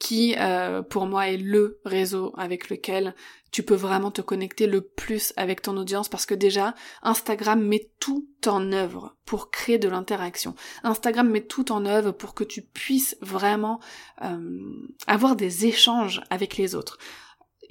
[0.00, 3.14] qui euh, pour moi est le réseau avec lequel
[3.52, 7.90] tu peux vraiment te connecter le plus avec ton audience parce que déjà, Instagram met
[8.00, 10.54] tout en œuvre pour créer de l'interaction.
[10.82, 13.80] Instagram met tout en œuvre pour que tu puisses vraiment
[14.22, 14.60] euh,
[15.06, 16.98] avoir des échanges avec les autres.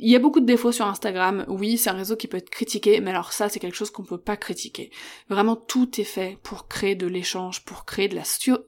[0.01, 1.45] Il y a beaucoup de défauts sur Instagram.
[1.47, 4.03] Oui, c'est un réseau qui peut être critiqué, mais alors ça, c'est quelque chose qu'on
[4.03, 4.91] peut pas critiquer.
[5.29, 8.23] Vraiment, tout est fait pour créer de l'échange, pour créer de la,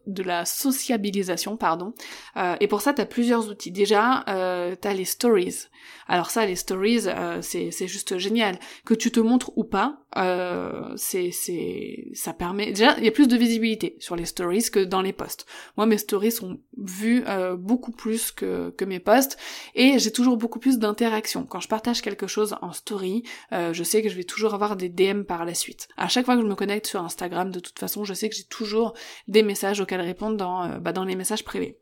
[0.08, 1.94] de la sociabilisation, pardon.
[2.38, 3.72] Euh, et pour ça, tu as plusieurs outils.
[3.72, 5.68] Déjà, euh, tu as les stories.
[6.08, 8.60] Alors ça, les stories, euh, c'est juste génial.
[8.86, 13.12] Que tu te montres ou pas, euh, c'est c'est ça permet déjà il y a
[13.12, 15.46] plus de visibilité sur les stories que dans les posts.
[15.78, 19.38] Moi mes stories sont vues euh, beaucoup plus que que mes posts
[19.74, 21.21] et j'ai toujours beaucoup plus d'interaction.
[21.50, 24.76] Quand je partage quelque chose en story, euh, je sais que je vais toujours avoir
[24.76, 25.88] des DM par la suite.
[25.98, 28.36] À chaque fois que je me connecte sur Instagram, de toute façon, je sais que
[28.36, 28.94] j'ai toujours
[29.28, 31.78] des messages auxquels répondre dans euh, bah, dans les messages privés.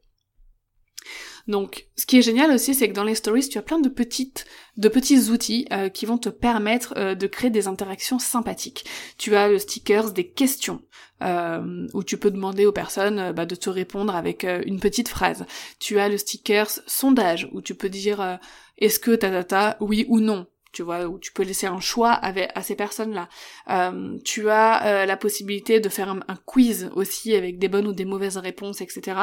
[1.49, 3.89] Donc, ce qui est génial aussi, c'est que dans les stories, tu as plein de
[3.89, 4.45] petites,
[4.77, 8.85] de petits outils euh, qui vont te permettre euh, de créer des interactions sympathiques.
[9.17, 10.83] Tu as le stickers des questions,
[11.23, 15.47] euh, où tu peux demander aux personnes bah, de te répondre avec une petite phrase.
[15.79, 18.37] Tu as le stickers sondage, où tu peux dire
[18.77, 22.11] est-ce que ta data, oui ou non tu vois, où tu peux laisser un choix
[22.11, 23.27] avec, à ces personnes-là.
[23.69, 27.93] Euh, tu as euh, la possibilité de faire un, quiz aussi avec des bonnes ou
[27.93, 29.17] des mauvaises réponses, etc.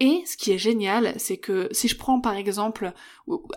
[0.00, 2.92] Et ce qui est génial, c'est que si je prends par exemple,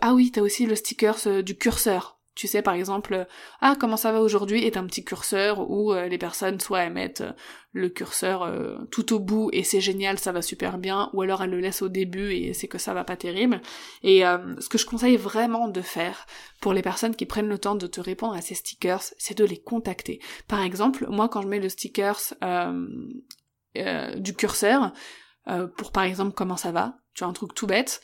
[0.02, 2.15] ah oui, t'as aussi le sticker euh, du curseur.
[2.36, 3.28] Tu sais, par exemple,
[3.62, 6.92] ah, comment ça va aujourd'hui est un petit curseur où euh, les personnes soit elles
[6.92, 7.32] mettent euh,
[7.72, 11.42] le curseur euh, tout au bout et c'est génial, ça va super bien, ou alors
[11.42, 13.62] elles le laissent au début et c'est que ça va pas terrible.
[14.04, 16.26] Et ce que je conseille vraiment de faire
[16.62, 19.46] pour les personnes qui prennent le temps de te répondre à ces stickers, c'est de
[19.46, 20.22] les contacter.
[20.48, 22.34] Par exemple, moi quand je mets le stickers
[24.18, 24.94] du curseur,
[25.78, 28.02] pour par exemple comment ça va, tu as un truc tout bête,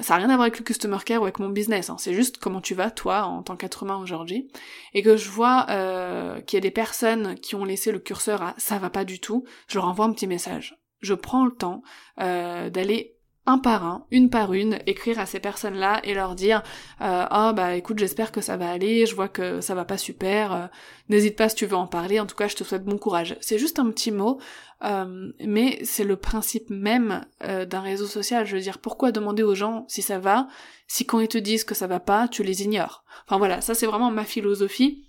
[0.00, 1.96] ça n'a rien à voir avec le customer care ou avec mon business, hein.
[1.98, 4.50] c'est juste comment tu vas toi en tant qu'être humain aujourd'hui,
[4.94, 8.42] et que je vois euh, qu'il y a des personnes qui ont laissé le curseur
[8.42, 10.78] à ça va pas du tout, je leur envoie un petit message.
[11.00, 11.82] Je prends le temps
[12.20, 16.62] euh, d'aller un par un, une par une, écrire à ces personnes-là et leur dire
[17.00, 19.98] euh, oh bah écoute j'espère que ça va aller, je vois que ça va pas
[19.98, 20.66] super, euh,
[21.08, 23.36] n'hésite pas si tu veux en parler, en tout cas je te souhaite bon courage.
[23.40, 24.40] C'est juste un petit mot,
[24.84, 28.46] euh, mais c'est le principe même euh, d'un réseau social.
[28.46, 30.46] Je veux dire pourquoi demander aux gens si ça va,
[30.86, 33.04] si quand ils te disent que ça va pas, tu les ignores?
[33.26, 35.04] Enfin voilà, ça c'est vraiment ma philosophie.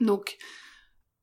[0.00, 0.38] Donc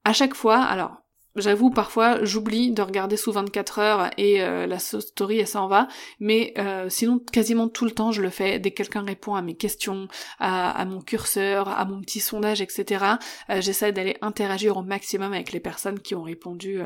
[0.03, 1.04] à chaque fois, alors
[1.37, 5.89] J'avoue, parfois, j'oublie de regarder sous 24 heures et euh, la story, elle s'en va.
[6.21, 8.57] Mais euh, sinon, quasiment tout le temps, je le fais.
[8.57, 10.07] Dès que quelqu'un répond à mes questions,
[10.39, 13.03] à, mon curseur, à mon petit sondage, etc.,
[13.49, 16.79] euh, j'essaie d'aller interagir au maximum avec les personnes qui ont répondu,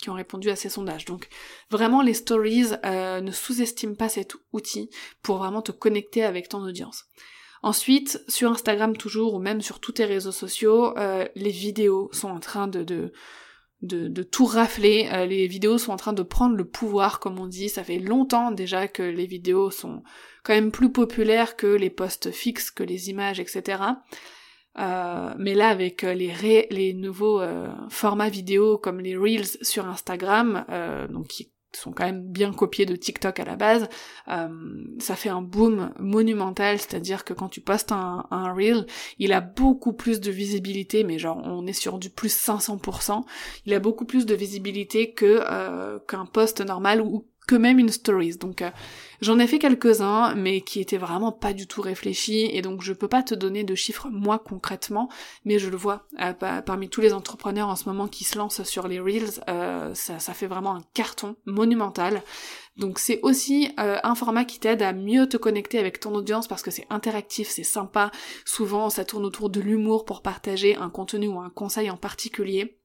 [0.00, 1.04] qui ont répondu à ces sondages.
[1.04, 1.28] Donc,
[1.70, 4.88] vraiment, les stories, ne sous-estiment pas cet outil
[5.22, 7.06] pour vraiment te connecter avec ton audience.
[7.62, 10.94] Ensuite, sur Instagram toujours, ou même sur tous tes réseaux sociaux,
[11.34, 13.12] les vidéos sont en train de, de
[13.82, 15.08] de, tout rafler.
[15.12, 17.68] Euh, les vidéos sont en train de prendre le pouvoir, comme on dit.
[17.68, 20.02] Ça fait longtemps déjà que les vidéos sont
[20.44, 23.82] quand même plus populaires que les posts fixes, que les images, etc.
[24.78, 27.42] Euh, mais là, avec euh, les, nouveaux
[27.88, 30.64] formats vidéo comme les Reels sur Instagram,
[31.10, 33.88] donc qui sont quand même bien copiés de TikTok à la base,
[34.28, 34.48] euh,
[34.98, 38.86] ça fait un boom monumental, c'est-à-dire que quand tu postes un, reel,
[39.18, 43.24] il a beaucoup plus de visibilité, mais genre on est sur du plus 500%,
[43.66, 47.88] il a beaucoup plus de visibilité que euh, qu'un post normal ou que même une
[47.88, 48.36] stories.
[48.36, 48.70] Donc euh,
[49.20, 52.92] j'en ai fait quelques-uns, mais qui étaient vraiment pas du tout réfléchis, et donc je
[52.92, 55.08] peux pas te donner de chiffres moi concrètement,
[55.44, 58.64] mais je le vois euh, parmi tous les entrepreneurs en ce moment qui se lancent
[58.64, 62.22] sur les reels, euh, ça, ça, fait vraiment un carton monumental.
[62.76, 66.62] Donc c'est aussi un format qui t'aide à mieux te connecter avec ton audience parce
[66.62, 68.10] que c'est interactif, c'est sympa.
[68.44, 72.78] Souvent ça tourne autour de l'humour pour partager un contenu ou un conseil en particulier.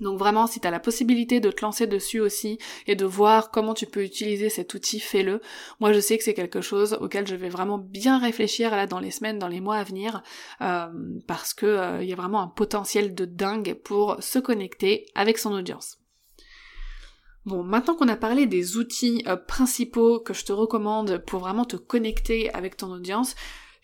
[0.00, 3.50] Donc vraiment, si tu as la possibilité de te lancer dessus aussi et de voir
[3.52, 5.40] comment tu peux utiliser cet outil, fais-le.
[5.78, 8.98] Moi, je sais que c'est quelque chose auquel je vais vraiment bien réfléchir là dans
[8.98, 10.22] les semaines, dans les mois à venir,
[10.62, 10.86] euh,
[11.28, 15.38] parce que euh, il y a vraiment un potentiel de dingue pour se connecter avec
[15.38, 15.98] son audience.
[17.46, 21.66] Bon, maintenant qu'on a parlé des outils euh, principaux que je te recommande pour vraiment
[21.66, 23.36] te connecter avec ton audience,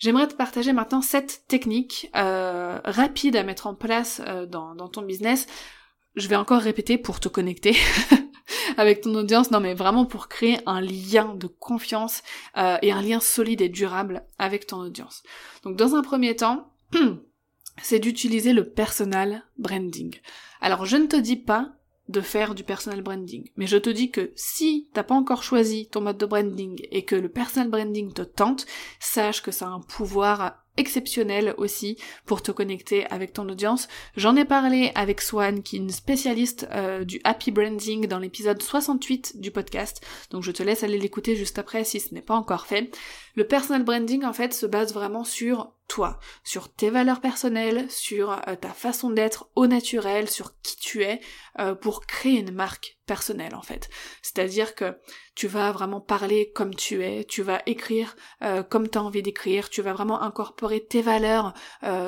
[0.03, 5.47] J'aimerais te partager maintenant cette technique rapide à mettre en place dans, dans, ton business
[6.17, 7.77] je vais encore répéter pour te connecter
[8.77, 12.23] avec ton audience, non mais vraiment pour créer un lien de confiance
[12.57, 15.23] euh, et un lien solide et durable avec ton audience.
[15.65, 16.73] Donc dans un premier temps,
[17.83, 20.19] c'est d'utiliser le personal branding.
[20.61, 21.73] Alors je ne te dis pas
[22.11, 23.49] de faire du personal branding.
[23.57, 27.05] Mais je te dis que si t'as pas encore choisi ton mode de branding et
[27.05, 28.67] que le personal branding te tente,
[28.99, 33.89] sache que ça a un pouvoir exceptionnel aussi pour te connecter avec ton audience.
[34.17, 38.63] J'en ai parlé avec Swan, qui est une spécialiste euh, du happy branding dans l'épisode
[38.63, 42.35] 68 du podcast, donc je te laisse aller l'écouter juste après si ce n'est pas
[42.35, 42.97] encore fait.
[43.35, 48.31] Le personal branding en fait se base vraiment sur toi, sur tes valeurs personnelles, sur
[48.31, 51.21] euh, ta façon d'être au naturel, sur qui tu es,
[51.59, 53.91] euh, pour créer une marque personnelle en fait.
[54.23, 54.89] C'est-à-dire que
[55.35, 59.23] tu vas vraiment parler comme tu es, tu vas écrire euh, comme tu as envie
[59.23, 61.55] d'écrire, tu vas vraiment incorporer tes valeurs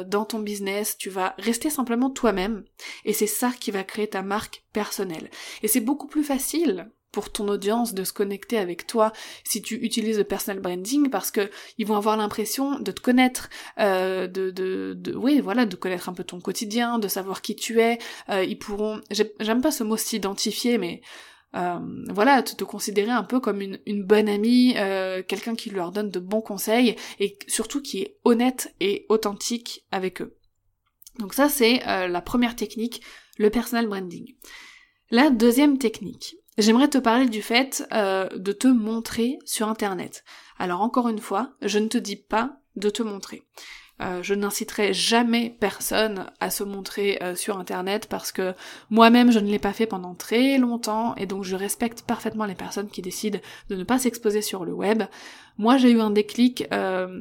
[0.07, 2.65] dans ton business, tu vas rester simplement toi-même,
[3.05, 5.31] et c'est ça qui va créer ta marque personnelle.
[5.63, 9.13] Et c'est beaucoup plus facile pour ton audience de se connecter avec toi
[9.45, 13.51] si tu utilises le personal branding parce que ils vont avoir l'impression de te connaître,
[13.79, 17.55] euh, de, de, de, oui voilà, de connaître un peu ton quotidien, de savoir qui
[17.55, 17.99] tu es.
[18.31, 21.03] Euh, ils pourront, j'aime pas ce mot s'identifier, mais
[21.55, 25.71] euh, voilà, te, te, considérer un peu comme une, une bonne amie, euh, quelqu'un qui
[25.71, 30.35] leur donne de bons conseils et surtout qui est honnête et authentique avec eux.
[31.19, 33.03] Donc ça c'est euh, la première technique,
[33.37, 34.35] le personal branding.
[35.11, 40.23] La deuxième technique, J'aimerais te parler du fait euh, de te montrer sur Internet.
[40.59, 43.43] Alors encore une fois, je ne te dis pas de te montrer.
[44.03, 48.53] Euh, je n'inciterai jamais personne à se montrer euh, sur Internet parce que
[48.91, 52.55] moi-même je ne l'ai pas fait pendant très longtemps et donc je respecte parfaitement les
[52.55, 53.39] personnes qui décident
[53.71, 55.05] de ne pas s'exposer sur le web.
[55.57, 56.65] Moi j'ai eu un déclic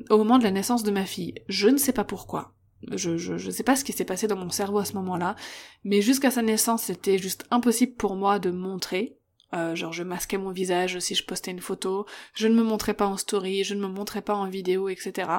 [0.10, 1.36] au moment de la naissance de ma fille.
[1.48, 2.54] Je ne sais pas pourquoi.
[2.92, 5.36] Je, je, je sais pas ce qui s'est passé dans mon cerveau à ce moment-là,
[5.84, 9.21] mais jusqu'à sa naissance c'était juste impossible pour moi de montrer,
[9.54, 12.94] euh, genre je masquais mon visage si je postais une photo, je ne me montrais
[12.94, 15.30] pas en story, je ne me montrais pas en vidéo, etc.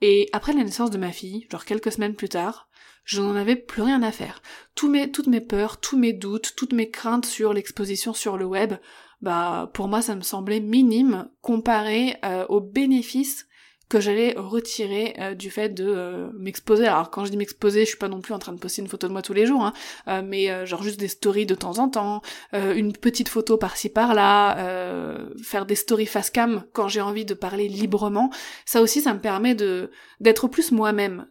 [0.00, 2.68] Et après la naissance de ma fille, genre quelques semaines plus tard,
[3.04, 4.42] je n'en avais plus rien à faire.
[4.74, 8.44] Tous mes, toutes mes peurs, tous mes doutes, toutes mes craintes sur l'exposition sur le
[8.44, 8.74] web,
[9.20, 13.46] bah pour moi ça me semblait minime comparé euh, aux bénéfices
[13.90, 16.86] que j'allais retirer euh, du fait de euh, m'exposer.
[16.86, 18.88] Alors quand je dis m'exposer, je suis pas non plus en train de poster une
[18.88, 19.72] photo de moi tous les jours, hein,
[20.06, 22.22] euh, mais genre juste des stories de temps en temps,
[22.52, 27.68] une petite photo par-ci par-là, faire des stories face cam quand j'ai envie de parler
[27.68, 28.30] librement.
[28.64, 31.26] Ça aussi, ça me permet de d'être plus moi-même,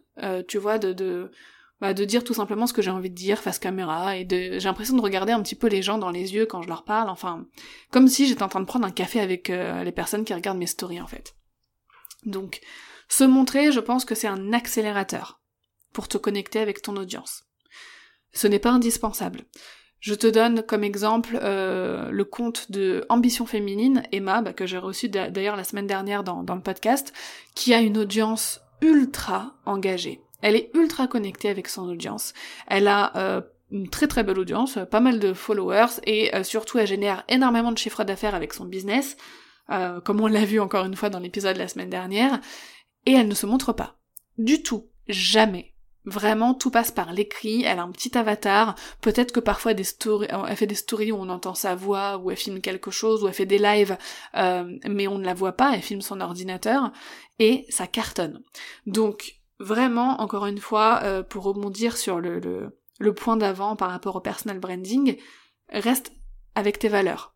[0.46, 1.30] tu vois, de, de
[1.80, 4.58] bah, de dire tout simplement ce que j'ai envie de dire face caméra et de
[4.58, 6.84] j'ai l'impression de regarder un petit peu les gens dans les yeux quand je leur
[6.84, 7.46] parle enfin
[7.90, 10.66] comme si j'étais en train de prendre un café avec les personnes qui regardent mes
[10.66, 11.34] stories en fait.
[12.24, 12.60] Donc,
[13.08, 15.40] se montrer, je pense que c'est un accélérateur
[15.92, 17.44] pour te connecter avec ton audience.
[18.32, 19.44] Ce n'est pas indispensable.
[19.98, 24.78] Je te donne comme exemple euh, le compte de Ambition Féminine, Emma, bah, que j'ai
[24.78, 27.12] reçu d'ailleurs la semaine dernière dans, le podcast,
[27.54, 30.22] qui a une audience ultra engagée.
[30.40, 32.32] Elle est ultra connectée avec son audience.
[32.66, 36.78] Elle a euh, une très très belle audience, pas mal de followers, et euh, surtout
[36.78, 39.18] elle génère énormément de chiffres d'affaires avec son business.
[39.70, 42.40] Euh, comme on l'a vu encore une fois dans l'épisode de la semaine dernière,
[43.06, 43.98] et elle ne se montre pas.
[44.38, 44.88] Du tout.
[45.08, 45.74] Jamais.
[46.06, 50.28] Vraiment, tout passe par l'écrit, elle a un petit avatar, peut-être que parfois des stories,
[50.48, 53.28] elle fait des stories où on entend sa voix, où elle filme quelque chose, où
[53.28, 53.98] elle fait des lives,
[54.34, 56.90] euh, mais on ne la voit pas, elle filme son ordinateur,
[57.38, 58.42] et ça cartonne.
[58.86, 63.90] Donc, vraiment, encore une fois, euh, pour rebondir sur le, le, le point d'avant par
[63.90, 65.18] rapport au personal branding,
[65.68, 66.12] reste
[66.54, 67.34] avec tes valeurs.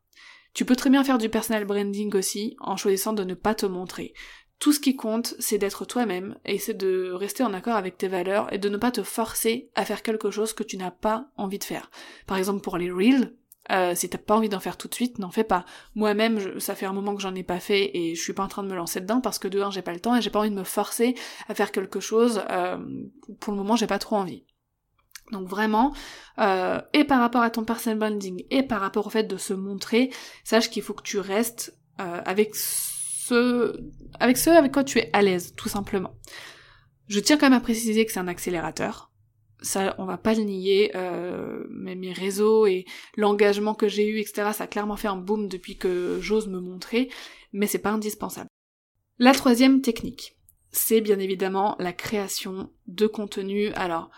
[0.55, 3.67] Tu peux très bien faire du personal branding aussi en choisissant de ne pas te
[3.67, 4.15] montrer.
[4.61, 8.07] Tout ce qui compte, c'est d'être toi-même et c'est de rester en accord avec tes
[8.07, 11.27] valeurs et de ne pas te forcer à faire quelque chose que tu n'as pas
[11.37, 11.91] envie de faire.
[12.29, 13.35] Par exemple pour les reels,
[13.73, 15.65] euh, si t'as pas envie d'en faire tout de suite, n'en fais pas.
[15.97, 18.49] Moi-même, ça fait un moment que j'en ai pas fait et je suis pas en
[18.49, 20.31] train de me lancer dedans parce que de un, j'ai pas le temps et j'ai
[20.31, 21.17] pas envie de me forcer
[21.49, 22.43] à faire quelque chose.
[22.51, 22.79] Euh,
[23.41, 24.45] pour le moment, j'ai pas trop envie.
[25.33, 25.95] Donc vraiment,
[26.39, 29.55] euh, et par rapport à ton personal branding, et par rapport au fait de se
[29.55, 30.11] montrer,
[30.45, 33.81] sache qu'il faut que tu restes euh, avec ce,
[34.21, 36.15] avec ce avec quoi tu es à l'aise, tout simplement.
[37.09, 39.11] Je tiens quand même à préciser que c'est un accélérateur.
[39.63, 40.91] Ça, on va pas le nier.
[40.95, 42.85] Euh, mais mes réseaux et
[43.17, 46.61] l'engagement que j'ai eu, etc., ça a clairement fait un boom depuis que j'ose me
[46.61, 47.11] montrer,
[47.53, 48.49] mais c'est pas indispensable.
[49.19, 50.37] La troisième technique,
[50.71, 53.69] c'est bien évidemment la création de contenu.
[53.75, 54.11] Alors,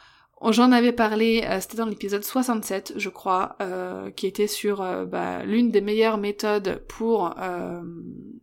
[0.53, 5.05] J'en avais parlé, euh, c'était dans l'épisode 67, je crois, euh, qui était sur euh,
[5.05, 7.35] bah, l'une des meilleures méthodes pour,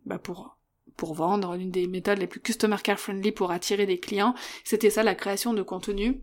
[0.06, 0.54] bah, pour
[0.96, 4.34] pour vendre, l'une des méthodes les plus customer care friendly pour attirer des clients.
[4.62, 6.22] C'était ça, la création de contenu.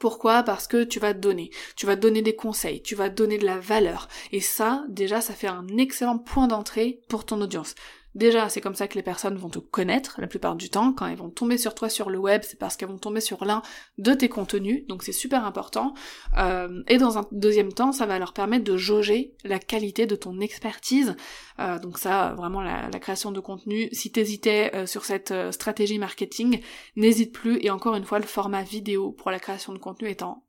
[0.00, 0.42] Pourquoi?
[0.42, 3.60] Parce que tu vas donner, tu vas donner des conseils, tu vas donner de la
[3.60, 4.08] valeur.
[4.32, 7.76] Et ça, déjà, ça fait un excellent point d'entrée pour ton audience.
[8.16, 10.94] Déjà, c'est comme ça que les personnes vont te connaître la plupart du temps.
[10.94, 13.44] Quand elles vont tomber sur toi sur le web, c'est parce qu'elles vont tomber sur
[13.44, 13.60] l'un
[13.98, 15.92] de tes contenus, donc c'est super important.
[16.38, 20.16] Euh, et dans un deuxième temps, ça va leur permettre de jauger la qualité de
[20.16, 21.14] ton expertise.
[21.58, 23.90] Euh, donc ça, vraiment la, création de contenu.
[23.92, 26.62] Si t'hésitais euh, sur cette stratégie marketing,
[26.96, 27.58] n'hésite plus.
[27.60, 30.42] Et encore une fois, le format vidéo pour la création de contenu étant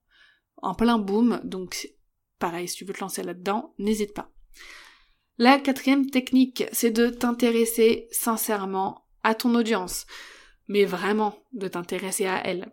[0.62, 1.90] en plein boom, donc
[2.40, 4.32] pareil, si tu veux te lancer là-dedans, n'hésite pas.
[5.40, 10.08] La quatrième technique, c'est de t'intéresser sincèrement à ton audience,
[10.68, 12.72] mais vraiment de t'intéresser à elle,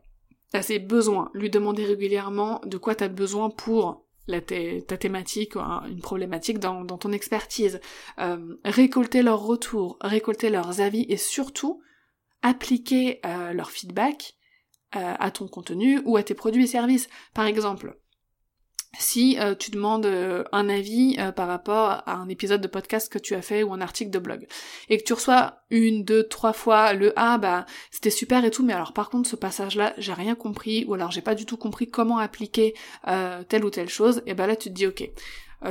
[0.54, 6.00] à ses besoins, lui demander régulièrement de quoi tu as besoin pour ta thématique une
[6.00, 7.80] problématique dans, ton expertise,
[8.18, 11.82] euh, récolter leurs retours, récolter leurs avis et surtout
[12.40, 14.34] appliquer euh, leur feedback
[14.96, 17.08] euh, à ton contenu ou à tes produits et services.
[17.34, 17.98] Par exemple,
[18.98, 23.12] si euh, tu demandes euh, un avis euh, par rapport à un épisode de podcast
[23.12, 24.46] que tu as fait ou un article de blog
[24.88, 28.64] et que tu reçois une, deux, trois fois le ah bah c'était super et tout
[28.64, 31.46] mais alors par contre ce passage là j'ai rien compris ou alors j'ai pas du
[31.46, 32.74] tout compris comment appliquer
[33.48, 35.08] telle ou telle chose et ben là tu te dis ok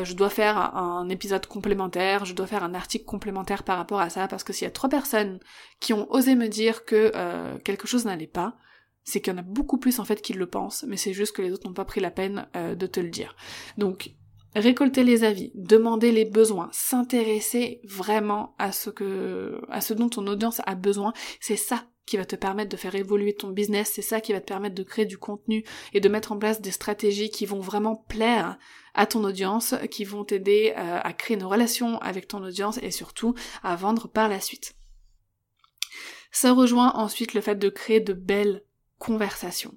[0.03, 4.09] je dois faire un épisode complémentaire, je dois faire un article complémentaire par rapport à
[4.09, 5.39] ça, parce que s'il y a trois personnes
[5.79, 7.11] qui ont osé me dire que
[7.59, 8.55] quelque chose n'allait pas,
[9.03, 11.35] c'est qu'il y en a beaucoup plus en fait qui le pensent, mais c'est juste
[11.35, 13.35] que les autres n'ont pas pris la peine euh, de te le dire.
[13.77, 14.11] Donc
[14.55, 20.27] récolter les avis, demander les besoins, s'intéresser vraiment à ce que à ce dont ton
[20.27, 24.01] audience a besoin, c'est ça qui va te permettre de faire évoluer ton business, c'est
[24.01, 25.63] ça qui va te permettre de créer du contenu
[25.93, 28.57] et de mettre en place des stratégies qui vont vraiment plaire
[28.93, 32.91] à ton audience, qui vont t'aider euh, à créer une relation avec ton audience et
[32.91, 34.75] surtout à vendre par la suite.
[36.31, 38.63] Ça rejoint ensuite le fait de créer de belles
[39.03, 39.73] conversation.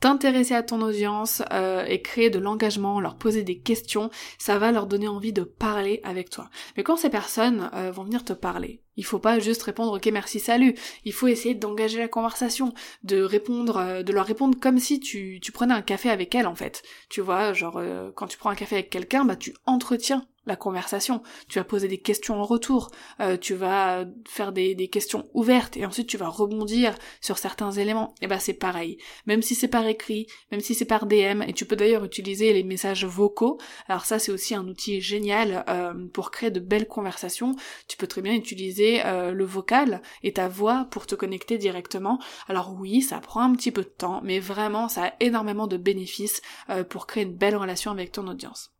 [0.00, 4.72] T'intéresser à ton audience euh, et créer de l'engagement, leur poser des questions, ça va
[4.72, 6.50] leur donner envie de parler avec toi.
[6.76, 10.06] Mais quand ces personnes euh, vont venir te parler, il faut pas juste répondre ok
[10.12, 10.74] merci salut.
[11.04, 15.38] Il faut essayer d'engager la conversation, de répondre, euh, de leur répondre comme si tu,
[15.40, 16.82] tu prenais un café avec elles en fait.
[17.08, 17.80] Tu vois, genre
[18.16, 21.22] quand tu prends un café avec quelqu'un, bah tu entretiens la conversation.
[21.48, 25.84] Tu vas poser des questions en retour, euh, tu vas faire des, questions ouvertes et
[25.84, 28.14] ensuite tu vas rebondir sur certains éléments.
[28.22, 28.96] Et bah c'est pareil.
[29.26, 32.52] Même si c'est par écrit, même si c'est par DM, et tu peux d'ailleurs utiliser
[32.54, 33.58] les messages vocaux.
[33.86, 37.54] Alors ça c'est aussi un outil génial euh, pour créer de belles conversations.
[37.86, 42.18] Tu peux très bien utiliser euh, le vocal et ta voix pour te connecter directement.
[42.48, 45.76] Alors oui, ça prend un petit peu de temps, mais vraiment ça a énormément de
[45.76, 46.40] bénéfices
[46.88, 48.72] pour créer une belle relation avec ton audience.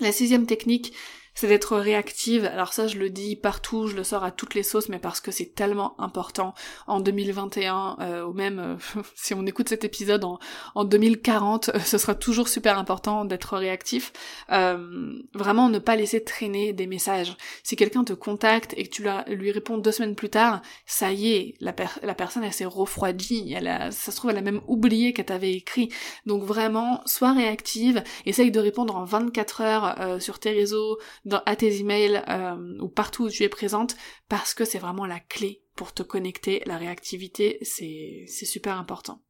[0.00, 0.92] La sixième technique,
[1.34, 2.44] c'est d'être réactive.
[2.44, 5.20] Alors ça, je le dis partout, je le sors à toutes les sauces, mais parce
[5.20, 6.54] que c'est tellement important
[6.86, 10.38] en 2021, euh, ou même euh, si on écoute cet épisode en,
[10.74, 14.12] en 2040, euh, ce sera toujours super important d'être réactif.
[14.48, 17.36] vraiment, ne pas laisser traîner des messages.
[17.62, 21.32] Si quelqu'un te contacte et que tu lui réponds deux semaines plus tard, ça y
[21.32, 24.60] est, la, la personne elle s'est refroidie, elle a, ça se trouve elle a même
[24.68, 25.90] oublié qu'elle t'avait écrit.
[26.26, 31.56] Donc vraiment, sois réactive, essaye de répondre en 24 heures sur tes réseaux, dans, à
[31.56, 33.96] tes emails euh, ou partout où tu es présente
[34.28, 36.62] parce que c'est vraiment la clé pour te connecter.
[36.66, 39.20] La réactivité, c'est super important.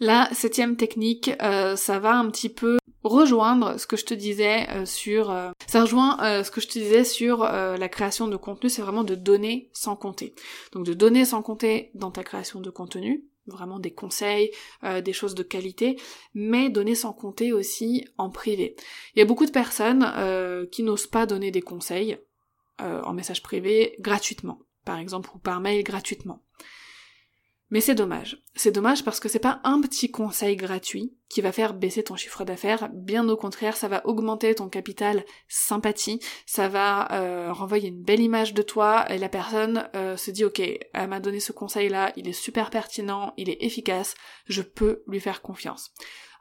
[0.00, 4.68] La septième technique, euh, ça va un petit peu rejoindre ce que je te disais
[4.70, 5.26] euh, sur...
[5.66, 9.14] ça rejoint ce que je te disais sur la création de contenu, c'est vraiment de
[9.14, 10.34] donner sans compter.
[10.72, 14.50] Donc de donner sans compter dans ta création de contenu, vraiment des conseils,
[14.84, 15.98] euh, des choses de qualité,
[16.34, 18.76] mais donner sans compter aussi en privé.
[19.14, 22.18] Il y a beaucoup de personnes euh, qui n'osent pas donner des conseils
[22.80, 26.43] euh, en message privé gratuitement, par exemple, ou par mail gratuitement.
[27.74, 28.40] Mais c'est dommage.
[28.54, 32.14] C'est dommage parce que c'est pas un petit conseil gratuit qui va faire baisser ton
[32.14, 37.88] chiffre d'affaires, bien au contraire, ça va augmenter ton capital sympathie, ça va euh, renvoyer
[37.88, 41.40] une belle image de toi et la personne euh, se dit ok, elle m'a donné
[41.40, 44.14] ce conseil là, il est super pertinent, il est efficace,
[44.46, 45.90] je peux lui faire confiance.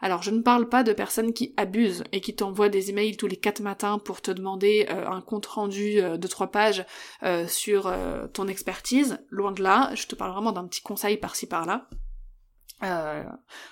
[0.01, 3.27] Alors je ne parle pas de personnes qui abusent et qui t'envoient des emails tous
[3.27, 6.85] les quatre matins pour te demander euh, un compte rendu euh, de trois pages
[7.23, 7.93] euh, sur
[8.33, 9.19] ton expertise.
[9.29, 11.87] Loin de là, je te parle vraiment d'un petit conseil par-ci par-là.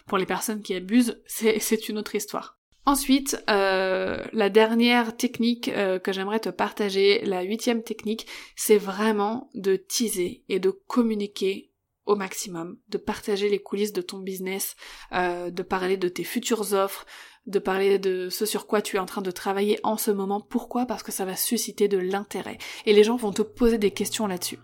[0.07, 2.57] pour les personnes qui abusent, c'est une autre histoire.
[2.85, 10.43] Ensuite, la dernière technique que j'aimerais te partager, la huitième technique, c'est vraiment de teaser
[10.49, 11.70] et de communiquer
[12.05, 14.75] au maximum, de partager les coulisses de ton business,
[15.13, 17.05] euh, de parler de tes futures offres,
[17.45, 20.41] de parler de ce sur quoi tu es en train de travailler en ce moment.
[20.41, 20.85] Pourquoi?
[20.85, 22.57] Parce que ça va susciter de l'intérêt.
[22.85, 24.59] Et les gens vont te poser des questions là-dessus.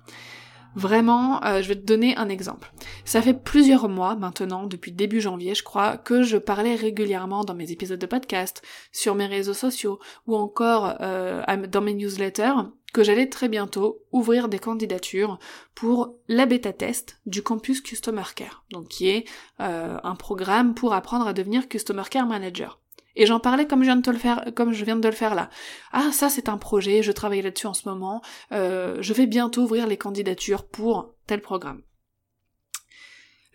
[0.76, 2.72] Vraiment, euh, je vais te donner un exemple.
[3.04, 7.56] Ça fait plusieurs mois maintenant, depuis début janvier je crois, que je parlais régulièrement dans
[7.56, 12.54] mes épisodes de podcast, sur mes réseaux sociaux ou encore euh, dans mes newsletters
[12.94, 15.40] que j'allais très bientôt ouvrir des candidatures
[15.76, 19.26] pour la bêta test du campus Customer Care, donc qui est
[19.60, 22.80] euh, un programme pour apprendre à devenir Customer Care Manager.
[23.16, 25.14] Et j'en parlais comme je viens de te le faire, comme je viens de le
[25.14, 25.50] faire là.
[25.92, 28.22] Ah, ça c'est un projet, je travaille là-dessus en ce moment.
[28.52, 31.82] Euh, je vais bientôt ouvrir les candidatures pour tel programme.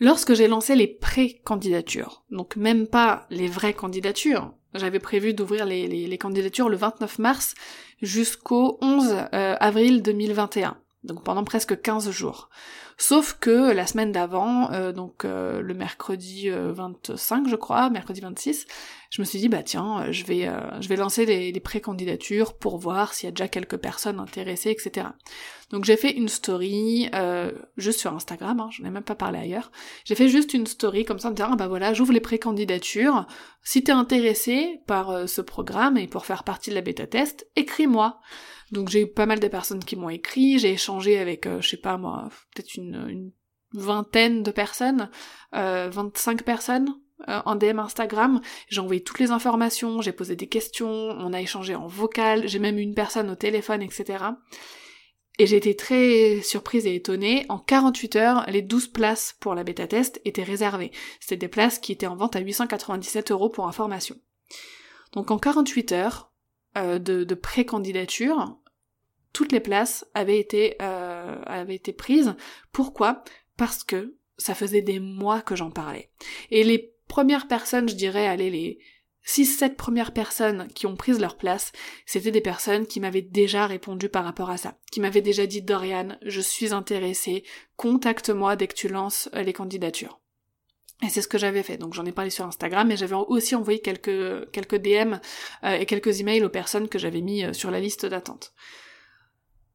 [0.01, 6.19] Lorsque j'ai lancé les pré-candidatures, donc même pas les vraies candidatures, j'avais prévu d'ouvrir les,
[6.19, 7.55] candidatures le 29 mars
[8.01, 12.49] jusqu'au 11 euh, avril 2021, donc pendant presque 15 jours.
[12.99, 18.67] Sauf que la semaine d'avant, euh, donc euh, le mercredi 25 je crois, mercredi 26,
[19.11, 20.49] je me suis dit bah tiens, je vais
[20.81, 25.09] je vais lancer les pré-candidatures pour voir s'il y a déjà quelques personnes intéressées, etc.
[25.71, 27.11] Donc j'ai fait une story
[27.77, 29.73] juste sur Instagram, hein, je n'ai même pas parlé ailleurs.
[30.05, 33.27] J'ai fait juste une story comme ça en disant ah bah voilà, j'ouvre les pré-candidatures.
[33.63, 38.21] Si t'es intéressé par ce programme et pour faire partie de la bêta test, écris-moi.
[38.73, 41.77] Donc j'ai eu pas mal de personnes qui m'ont écrit, j'ai échangé avec, je sais
[41.77, 43.33] pas moi, peut-être une, une,
[43.75, 45.11] vingtaine de personnes,
[45.55, 46.95] euh, 25 personnes
[47.29, 48.41] euh, en DM Instagram.
[48.69, 52.59] J'ai envoyé toutes les informations, j'ai posé des questions, on a échangé en vocal, j'ai
[52.59, 54.25] même eu une personne au téléphone, etc.
[55.39, 57.47] Et j'ai été très surprise et étonnée.
[57.49, 60.93] En 48 heures, les 12 places pour la bêta test étaient réservées.
[61.21, 64.17] C'était des places qui étaient en vente à 897 euros pour information.
[65.13, 66.33] Donc en 48 heures
[66.77, 68.59] euh, de, de pré-candidature,
[69.33, 72.35] toutes les places avaient été, euh, avaient été prises.
[72.73, 73.25] Pourquoi?
[73.57, 76.11] Parce que ça faisait des mois que j'en parlais.
[76.51, 78.79] Et les premières personnes, je dirais, allez, les
[79.27, 81.73] 6-7 premières personnes qui ont pris leur place,
[82.07, 85.63] c'était des personnes qui m'avaient déjà répondu par rapport à ça, qui m'avaient déjà dit
[85.63, 87.45] Dorian, je suis intéressée,
[87.77, 90.21] contacte-moi dès que tu lances euh, les candidatures.
[91.05, 91.77] Et c'est ce que j'avais fait.
[91.77, 95.15] Donc j'en ai parlé sur Instagram, mais j'avais aussi envoyé quelques quelques DM
[95.65, 98.55] euh, et quelques emails aux personnes que j'avais mis euh, sur la liste d'attente.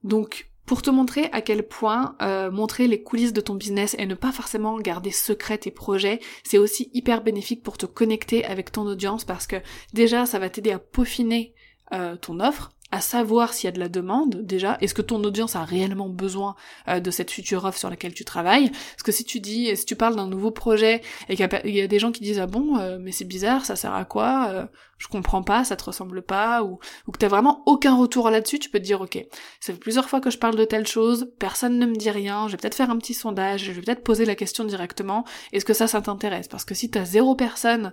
[0.08, 4.06] Donc, pour te montrer à quel point euh, montrer les coulisses de ton business et
[4.06, 8.72] ne pas forcément garder secret tes projets, c'est aussi hyper bénéfique pour te connecter avec
[8.72, 9.58] ton audience parce que
[9.94, 11.54] déjà ça va t'aider à peaufiner
[11.94, 15.22] euh, ton offre, à savoir s'il y a de la demande déjà, est-ce que ton
[15.24, 16.56] audience a réellement besoin
[16.88, 18.70] euh, de cette future offre sur laquelle tu travailles?
[18.70, 21.88] Parce que si tu dis, si tu parles d'un nouveau projet et qu'il y, a
[21.88, 24.66] des gens qui disent ah bon euh, mais c'est bizarre, ça sert à quoi euh,
[25.00, 28.58] Je comprends pas, ça te ressemble pas ou, ou que t'as vraiment aucun retour là-dessus,
[28.60, 29.26] tu peux te dire ok,
[29.60, 32.48] ça fait plusieurs fois que je parle de telle chose, personne ne me dit rien,
[32.48, 35.66] je vais peut-être faire un petit sondage, je vais peut-être poser la question directement, est-ce
[35.66, 36.48] que ça ça t'intéresse?
[36.48, 37.92] Parce que si t'as zéro personne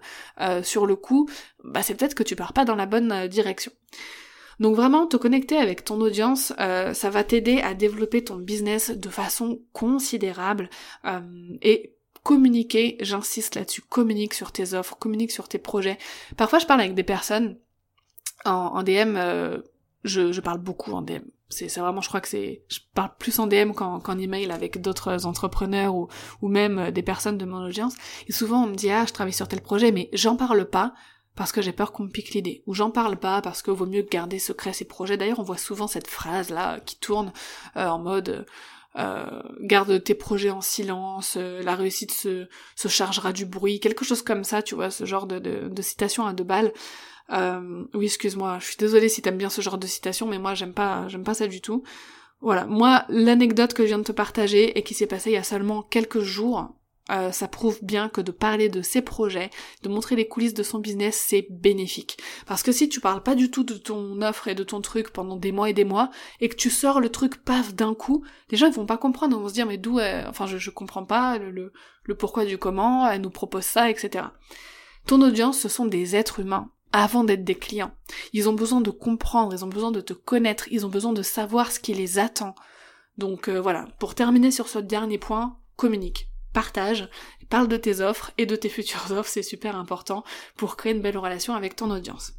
[0.62, 1.28] sur le coup,
[1.64, 3.72] bah c'est peut-être que tu pars pas dans la bonne direction.
[4.60, 8.90] Donc vraiment, te connecter avec ton audience, euh, ça va t'aider à développer ton business
[8.90, 10.70] de façon considérable
[11.04, 11.20] euh,
[11.62, 15.98] et communiquer, j'insiste là-dessus, communique sur tes offres, communique sur tes projets.
[16.36, 17.58] Parfois, je parle avec des personnes
[18.44, 19.58] en, DM, euh,
[20.04, 21.22] je, parle beaucoup en DM.
[21.50, 25.26] C'est vraiment, je crois que c'est, je parle plus en DM qu'en email avec d'autres
[25.26, 26.08] entrepreneurs ou,
[26.42, 27.94] ou même des personnes de mon audience.
[28.26, 30.94] Et souvent, on me dit, ah, je travaille sur tel projet, mais j'en parle pas
[31.36, 33.86] parce que j'ai peur qu'on me pique l'idée, ou j'en parle pas parce que vaut
[33.86, 35.16] mieux garder secret ses projets.
[35.16, 37.32] D'ailleurs, on voit souvent cette phrase là qui tourne
[37.76, 38.46] euh, en mode
[38.96, 42.46] euh, garde tes projets en silence, euh, la réussite se,
[42.88, 46.32] chargera du bruit, quelque chose comme ça, tu vois, ce genre de, de, citation à
[46.32, 46.72] deux balles.
[47.30, 50.74] oui, excuse-moi, je suis désolée si t'aimes bien ce genre de citation, mais moi j'aime
[50.74, 51.82] pas, j'aime pas ça du tout.
[52.40, 55.38] Voilà, moi l'anecdote que je viens de te partager et qui s'est passée il y
[55.38, 56.74] a seulement quelques jours,
[57.10, 59.50] euh, ça prouve bien que de parler de ses projets,
[59.82, 62.18] de montrer les coulisses de son business, c'est bénéfique.
[62.46, 65.10] Parce que si tu parles pas du tout de ton offre et de ton truc
[65.10, 68.24] pendant des mois et des mois, et que tu sors le truc paf d'un coup,
[68.50, 70.70] les gens ils vont pas comprendre, ils vont se dire mais d'où, enfin je, je
[70.70, 71.72] comprends pas le,
[72.04, 74.26] le pourquoi du comment, elle nous propose ça, etc.
[75.06, 77.92] Ton audience, ce sont des êtres humains avant d'être des clients.
[78.32, 81.22] Ils ont besoin de comprendre, ils ont besoin de te connaître, ils ont besoin de
[81.22, 82.54] savoir ce qui les attend.
[83.18, 87.10] Donc euh, voilà, pour terminer sur ce dernier point, communique partage,
[87.50, 90.24] parle de tes offres et de tes futures offres, c'est super important
[90.56, 92.32] pour créer une belle relation avec ton audience.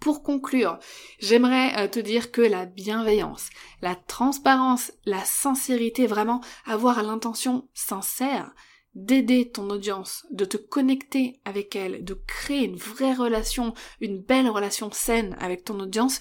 [0.00, 0.80] Pour conclure,
[1.20, 3.50] j'aimerais euh, te dire que la bienveillance,
[3.82, 8.52] la transparence, la sincérité, vraiment avoir l'intention sincère
[8.94, 14.50] d'aider ton audience, de te connecter avec elle, de créer une vraie relation, une belle
[14.50, 16.20] relation saine avec ton audience,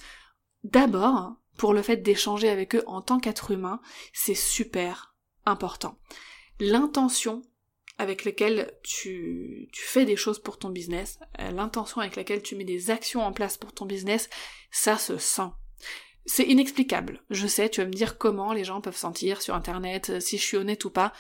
[0.64, 3.82] d'abord, pour le fait d'échanger avec eux en tant qu'être humain,
[4.14, 5.16] c'est super
[5.46, 5.98] important
[6.62, 7.42] l'intention
[7.98, 12.56] avec laquelle tu, tu, fais des choses pour ton business, euh, l'intention avec laquelle tu
[12.56, 14.30] mets des actions en place pour ton business,
[14.72, 15.50] ça se sent.
[16.26, 17.24] C'est inexplicable.
[17.30, 20.38] Je sais, tu vas me dire comment les gens peuvent sentir sur internet, euh, si
[20.38, 21.14] je suis honnête ou pas.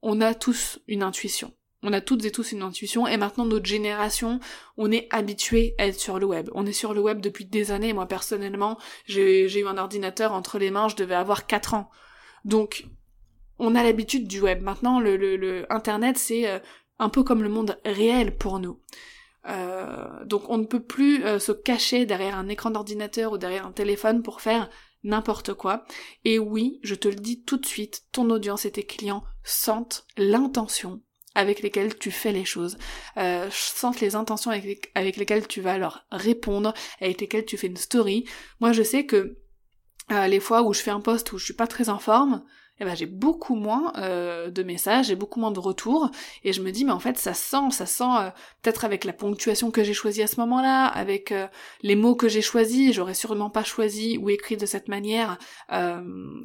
[0.00, 1.52] On a tous une intuition.
[1.82, 4.40] On a toutes et tous une intuition et maintenant notre génération,
[4.76, 6.50] on est habitué à être sur le web.
[6.54, 7.92] On est sur le web depuis des années.
[7.92, 11.90] Moi personnellement, j'ai eu un ordinateur entre les mains, je devais avoir 4 ans.
[12.44, 12.86] Donc
[13.58, 14.62] on a l'habitude du web.
[14.62, 16.58] Maintenant, le, Internet, c'est euh,
[16.98, 18.80] un peu comme le monde réel pour nous.
[19.48, 23.66] Euh, donc on ne peut plus euh, se cacher derrière un écran d'ordinateur ou derrière
[23.66, 24.68] un téléphone pour faire
[25.04, 25.84] n'importe quoi.
[26.24, 30.06] Et oui, je te le dis tout de suite, ton audience et tes clients sentent
[30.16, 31.00] l'intention
[31.34, 32.78] avec lesquelles tu fais les choses,
[33.16, 37.68] euh, sentent les intentions avec, avec, lesquelles tu vas leur répondre, avec lesquelles tu fais
[37.68, 38.24] une story.
[38.60, 39.38] Moi je sais que
[40.10, 42.42] les fois où je fais un post où je suis pas très en forme,
[42.80, 46.10] eh ben j'ai beaucoup moins euh, de messages, j'ai beaucoup moins de retours,
[46.44, 48.30] et je me dis mais en fait ça sent, ça sent euh,
[48.62, 51.46] peut-être avec la ponctuation que j'ai choisie à ce moment-là, avec euh,
[51.82, 55.38] les mots que j'ai choisis, j'aurais sûrement pas choisi ou écrit de cette manière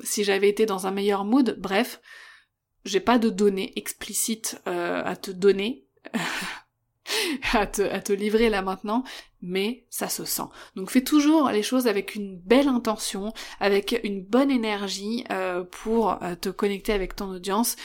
[0.03, 1.55] si j'avais été dans un meilleur mood.
[1.59, 2.01] Bref,
[2.85, 5.87] j'ai pas de données explicites à te donner.
[7.53, 9.03] à te, à te livrer là maintenant,
[9.41, 10.43] mais ça se sent.
[10.75, 16.23] Donc fais toujours les choses avec une belle intention, avec une bonne énergie euh, pour
[16.23, 17.75] euh, te connecter avec ton audience.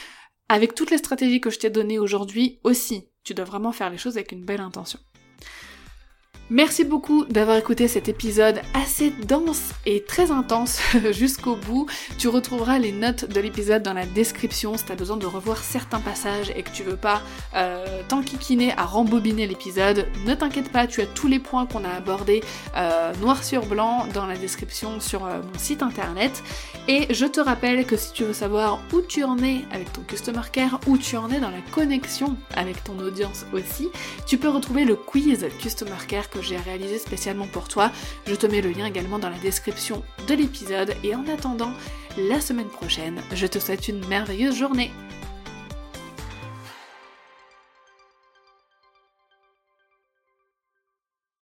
[0.48, 3.98] Avec toutes les stratégies que je t'ai données aujourd'hui aussi, tu dois vraiment faire les
[3.98, 4.98] choses avec une belle intention.
[6.50, 10.80] Merci beaucoup d'avoir écouté cet épisode assez dense et très intense
[11.10, 11.86] jusqu'au bout.
[12.16, 15.58] Tu retrouveras les notes de l'épisode dans la description si tu as besoin de revoir
[15.58, 17.20] certains passages et que tu veux pas
[17.54, 20.06] euh, t'enquiquiner à rembobiner l'épisode.
[20.24, 22.42] Ne t'inquiète pas, tu as tous les points qu'on a abordés
[22.78, 26.42] euh, noir sur blanc dans la description sur euh, mon site internet.
[26.88, 30.00] Et je te rappelle que si tu veux savoir où tu en es avec ton
[30.00, 33.90] customer care, où tu en es dans la connexion avec ton audience aussi,
[34.26, 37.90] tu peux retrouver le quiz customer care j'ai réalisé spécialement pour toi.
[38.26, 41.72] Je te mets le lien également dans la description de l'épisode et en attendant
[42.16, 44.90] la semaine prochaine, je te souhaite une merveilleuse journée.